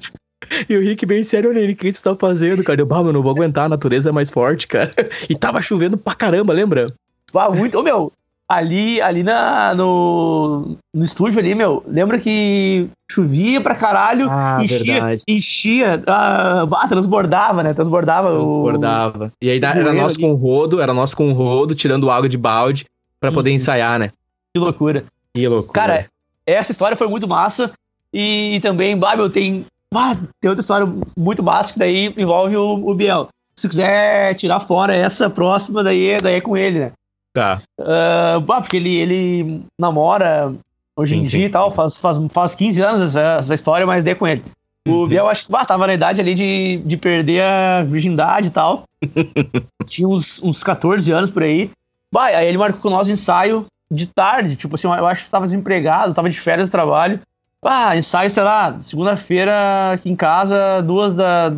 [0.69, 2.81] E o Rick bem sério, olha o que tu tá fazendo, cara?
[2.81, 4.93] Eu, bah, eu não vou aguentar, a natureza é mais forte, cara.
[5.29, 6.93] E tava chovendo pra caramba, lembra?
[7.35, 8.13] Ah, muito, ô meu,
[8.49, 14.93] ali, ali na, no, no estúdio ali, meu, lembra que chovia pra caralho, ah, enchia,
[14.93, 15.23] verdade.
[15.29, 17.75] enchia, ah, transbordava, né?
[17.75, 18.31] Transbordava.
[18.31, 19.27] Transbordava.
[19.27, 20.25] O, e aí era nosso ali.
[20.25, 22.85] com rodo, era nosso com rodo, tirando água de balde
[23.21, 23.57] pra poder uhum.
[23.57, 24.11] ensaiar, né?
[24.53, 25.05] Que loucura.
[25.35, 25.73] Que loucura.
[25.73, 26.07] Cara,
[26.47, 27.73] essa história foi muito massa.
[28.13, 32.95] E, também, Babel, tem, bah, tem outra história muito massa que daí envolve o, o
[32.97, 33.29] Biel.
[33.57, 36.93] Se quiser tirar fora essa próxima, daí, daí é com ele, né?
[37.33, 37.61] Tá.
[37.81, 40.53] Uh, bah, porque ele, ele namora
[40.97, 44.03] hoje sim, em dia e tal, faz, faz, faz 15 anos essa, essa história, mas
[44.03, 44.43] daí é com ele.
[44.87, 45.07] O uhum.
[45.07, 48.83] Biel, acho que bah, tava na idade ali de, de perder a virgindade e tal.
[49.87, 51.71] Tinha uns, uns 14 anos por aí.
[52.13, 55.47] Bah, aí ele marcou com nós ensaio de tarde, tipo assim, eu acho que tava
[55.47, 57.21] desempregado, tava de férias do trabalho.
[57.65, 61.53] Ah, ensaio, sei lá, segunda-feira aqui em casa, duas da,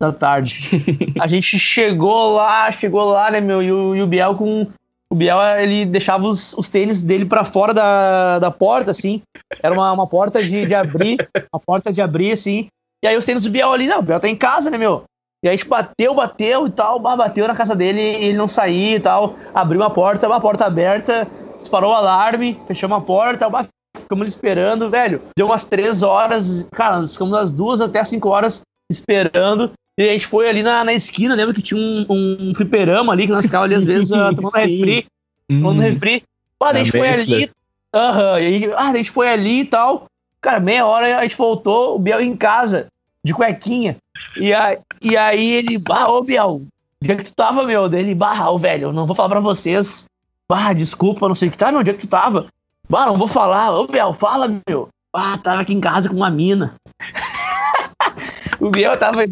[0.00, 0.70] da tarde.
[1.20, 4.66] a gente chegou lá, chegou lá, né, meu, e o, e o Biel com.
[5.08, 9.22] O Biel, ele deixava os, os tênis dele para fora da, da porta, assim.
[9.62, 11.18] Era uma, uma porta de, de abrir,
[11.52, 12.66] uma porta de abrir, assim.
[13.04, 15.04] E aí os tênis do Biel ali, não, o Biel tá em casa, né, meu?
[15.44, 18.96] E aí a gente bateu, bateu e tal, bateu na casa dele, ele não saía
[18.96, 19.34] e tal.
[19.54, 21.28] Abriu uma porta, uma porta aberta,
[21.60, 23.50] disparou o alarme, fechamos a porta,
[23.96, 25.22] ficamos esperando, velho.
[25.36, 29.72] Deu umas três horas, cara, nós ficamos das duas até as cinco horas esperando.
[29.98, 33.26] E a gente foi ali na, na esquina, lembra que tinha um, um fliperama ali,
[33.26, 35.06] que nós ficávamos ali às vezes uh, tomando refri.
[35.48, 35.82] Tomando hum.
[35.82, 36.22] refri.
[36.60, 37.50] Ah, a gente foi ali.
[37.94, 40.06] Aham, e aí, ah, a gente foi ali e tal.
[40.40, 42.86] Cara, meia hora a gente voltou, o Biel em casa,
[43.24, 43.96] de cuequinha.
[44.36, 46.62] E, a, e aí ele, bah, ô Biel,
[47.02, 47.88] onde é que tu tava, meu?
[47.88, 50.06] Dele, bah, ô, velho, eu não vou falar pra vocês
[50.52, 52.46] Bah, desculpa, não sei o que tá, meu, onde é que tu tava?
[52.92, 53.74] Bah, não vou falar.
[53.74, 54.90] Ô, Biel, fala, meu.
[55.16, 56.74] Ah, tava aqui em casa com uma mina.
[58.60, 59.22] o Biel tava.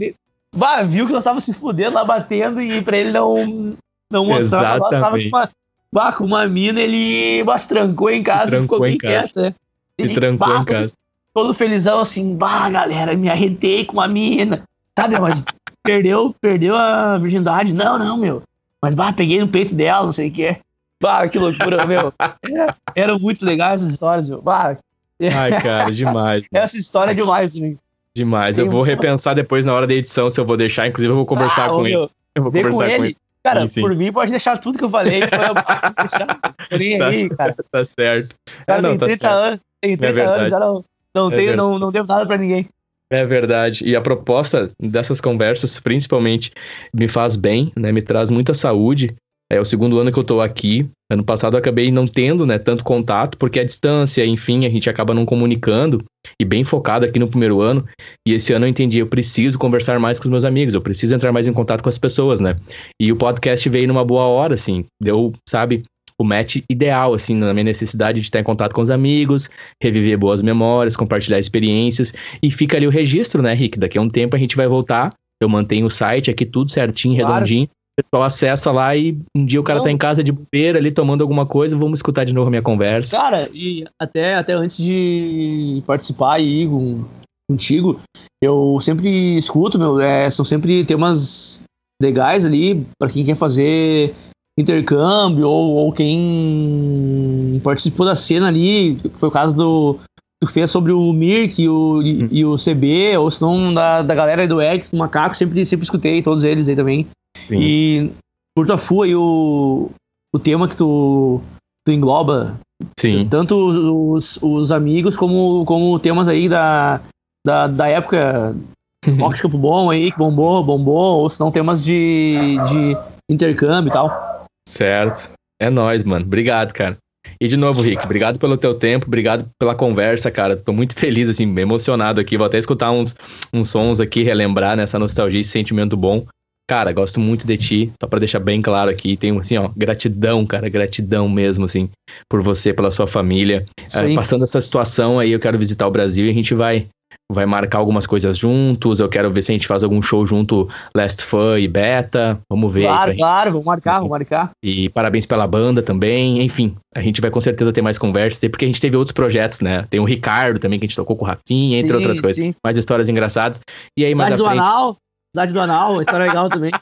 [0.56, 3.76] Bah, viu que nós tava se fudendo lá batendo e pra ele não,
[4.10, 5.50] não mostrar nós tava com uma,
[5.92, 9.54] bah, com uma mina, ele mas, trancou em casa e ficou bem quieto, né?
[9.98, 10.92] Ele, trancou bah, em casa.
[11.34, 14.62] Todo felizão assim, bah, galera, me arretei com uma mina.
[14.98, 15.44] Sabe, mas
[15.82, 17.74] perdeu, perdeu a virgindade.
[17.74, 18.42] Não, não, meu.
[18.80, 20.58] Mas, bah, peguei no peito dela, não sei o que.
[21.02, 22.12] Bah, que loucura, meu.
[22.18, 24.42] Era, eram muito legais essas histórias, meu.
[24.42, 24.76] Bah.
[25.22, 26.44] Ai, cara, demais.
[26.52, 27.78] Essa história é demais também.
[28.14, 28.58] Demais.
[28.58, 30.86] Eu vou repensar depois na hora da edição se eu vou deixar.
[30.86, 31.96] Inclusive, eu vou conversar ah, com ele.
[32.34, 32.96] Eu vou conversar com ele.
[32.96, 33.16] Com ele.
[33.42, 33.80] Cara, sim, sim.
[33.80, 35.20] por mim, pode deixar tudo que eu falei.
[36.78, 37.56] nem tá, aí, cara.
[37.70, 38.34] Tá certo.
[38.66, 40.84] Cara, é, não, tem 30 tá anos, tem 30 é anos, já não,
[41.14, 42.68] não, é tenho, não, não devo nada pra ninguém.
[43.10, 43.84] É verdade.
[43.84, 46.52] E a proposta dessas conversas, principalmente,
[46.92, 47.90] me faz bem, né?
[47.90, 49.16] Me traz muita saúde.
[49.52, 50.88] É o segundo ano que eu tô aqui.
[51.10, 54.88] Ano passado eu acabei não tendo, né, tanto contato, porque a distância, enfim, a gente
[54.88, 56.04] acaba não comunicando
[56.40, 57.84] e bem focado aqui no primeiro ano.
[58.26, 61.12] E esse ano eu entendi, eu preciso conversar mais com os meus amigos, eu preciso
[61.12, 62.54] entrar mais em contato com as pessoas, né?
[63.00, 65.82] E o podcast veio numa boa hora, assim, deu, sabe,
[66.16, 69.50] o match ideal, assim, na minha necessidade de estar em contato com os amigos,
[69.82, 72.14] reviver boas memórias, compartilhar experiências.
[72.40, 73.80] E fica ali o registro, né, Rick?
[73.80, 75.12] Daqui a um tempo a gente vai voltar.
[75.42, 77.32] Eu mantenho o site aqui tudo certinho, claro.
[77.32, 77.68] redondinho
[77.98, 79.84] o pessoal acessa lá e um dia o cara Não.
[79.84, 82.62] tá em casa de bobeira ali tomando alguma coisa, vamos escutar de novo a minha
[82.62, 83.16] conversa.
[83.16, 87.04] Cara, e até, até antes de participar aí com,
[87.50, 88.00] contigo,
[88.42, 91.62] eu sempre escuto, meu, é, são sempre temas
[92.00, 94.14] legais ali para quem quer fazer
[94.58, 99.98] intercâmbio ou, ou quem participou da cena ali, que foi o caso do
[100.42, 102.28] tu fez sobre o Mirk e o, e, hum.
[102.30, 105.84] e o CB, ou se não da, da galera do X, do Macaco, sempre, sempre
[105.84, 107.06] escutei todos eles aí também.
[107.50, 107.58] Sim.
[107.60, 108.12] E
[108.56, 109.90] por tua FU aí o,
[110.34, 111.40] o tema que tu,
[111.84, 112.58] tu engloba.
[112.98, 113.28] Sim.
[113.28, 117.00] Tanto os, os amigos como, como temas aí da,
[117.44, 118.56] da, da época
[119.18, 122.96] Rock Campo Bom aí, que bombou, bombou, ou se não temas de, de
[123.30, 124.46] intercâmbio e tal.
[124.68, 125.28] Certo.
[125.60, 126.24] É nóis, mano.
[126.24, 126.96] Obrigado, cara.
[127.40, 130.56] E de novo, Rick, obrigado pelo teu tempo, obrigado pela conversa, cara.
[130.56, 132.36] Tô muito feliz, assim, emocionado aqui.
[132.36, 133.14] Vou até escutar uns,
[133.52, 136.24] uns sons aqui, relembrar nessa nostalgia, esse sentimento bom.
[136.70, 140.46] Cara, gosto muito de ti, só para deixar bem claro aqui, tenho assim, ó, gratidão,
[140.46, 141.90] cara, gratidão mesmo, assim,
[142.28, 143.66] por você, pela sua família.
[143.76, 146.86] É, passando essa situação aí, eu quero visitar o Brasil e a gente vai
[147.32, 149.00] vai marcar algumas coisas juntos.
[149.00, 152.38] Eu quero ver se a gente faz algum show junto, Last Fun e Beta.
[152.48, 152.82] Vamos ver.
[152.82, 154.50] Claro, claro, vamos marcar, vamos marcar.
[154.64, 156.40] E parabéns pela banda também.
[156.40, 159.60] Enfim, a gente vai com certeza ter mais conversas, porque a gente teve outros projetos,
[159.60, 159.86] né?
[159.90, 162.44] Tem o Ricardo também, que a gente tocou com o Rafinha, entre outras coisas.
[162.44, 162.54] Sim.
[162.64, 163.60] Mais histórias engraçadas.
[163.98, 164.58] E aí, mais do frente...
[164.58, 164.96] Anal.
[165.34, 166.72] Cidade do Anal, história legal também.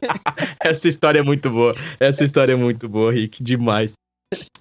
[0.62, 1.74] Essa história é muito boa.
[1.98, 3.42] Essa história é muito boa, Rick.
[3.42, 3.92] Demais.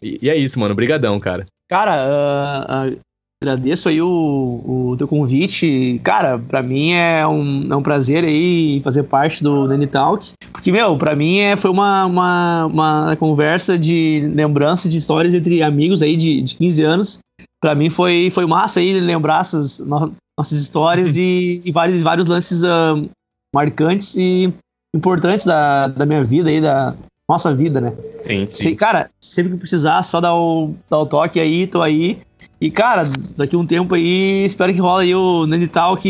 [0.02, 0.72] E, e é isso, mano.
[0.72, 1.46] Obrigadão, cara.
[1.70, 3.00] Cara, uh, uh,
[3.44, 6.00] agradeço aí o, o teu convite.
[6.04, 10.32] Cara, para mim é um, é um prazer aí fazer parte do Nanny Talk.
[10.54, 15.62] Porque, meu, pra mim é, foi uma, uma, uma conversa de lembrança de histórias entre
[15.62, 17.20] amigos aí de, de 15 anos.
[17.62, 22.28] Pra mim foi, foi massa aí lembrar essas no, nossas histórias e, e, vários, vários
[22.28, 23.10] lances uh,
[23.54, 24.54] marcantes e
[24.96, 26.94] importantes da, da minha vida aí, da
[27.30, 27.94] nossa vida, né?
[28.26, 28.70] Sim, sim.
[28.70, 32.20] Se, cara, sempre que precisar, só dar o, dar o toque aí, tô aí.
[32.60, 33.04] E, cara,
[33.38, 36.08] daqui a um tempo aí, espero que rola aí o Nani Talk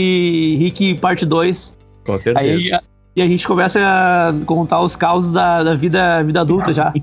[0.57, 1.77] Rick parte 2.
[2.05, 2.39] Com certeza.
[2.39, 2.71] Aí,
[3.15, 6.91] e a gente começa a contar os causos da, da vida, vida adulta já.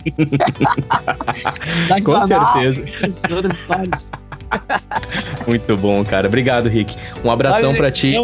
[2.05, 2.83] Com certeza.
[3.35, 4.11] Outras histórias.
[5.47, 6.27] Muito bom, cara.
[6.27, 6.97] Obrigado, Rick.
[7.25, 8.17] Um abração para ti.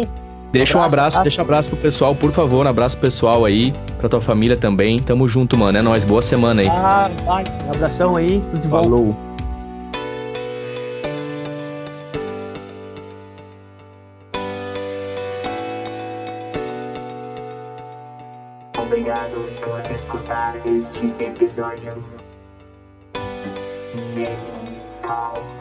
[0.51, 2.65] Deixa um abraço, deixa um abraço pro pessoal, por favor.
[2.65, 4.99] Um abraço pessoal aí, pra tua família também.
[4.99, 5.77] Tamo junto, mano.
[5.77, 6.05] É nóis.
[6.05, 6.67] Boa semana aí.
[6.69, 7.43] Ah, vai.
[7.73, 8.39] Abração aí.
[8.51, 8.83] Tudo de bom.
[8.83, 9.15] Falou.
[18.77, 21.93] Obrigado por escutar este episódio.
[25.01, 25.56] Talk.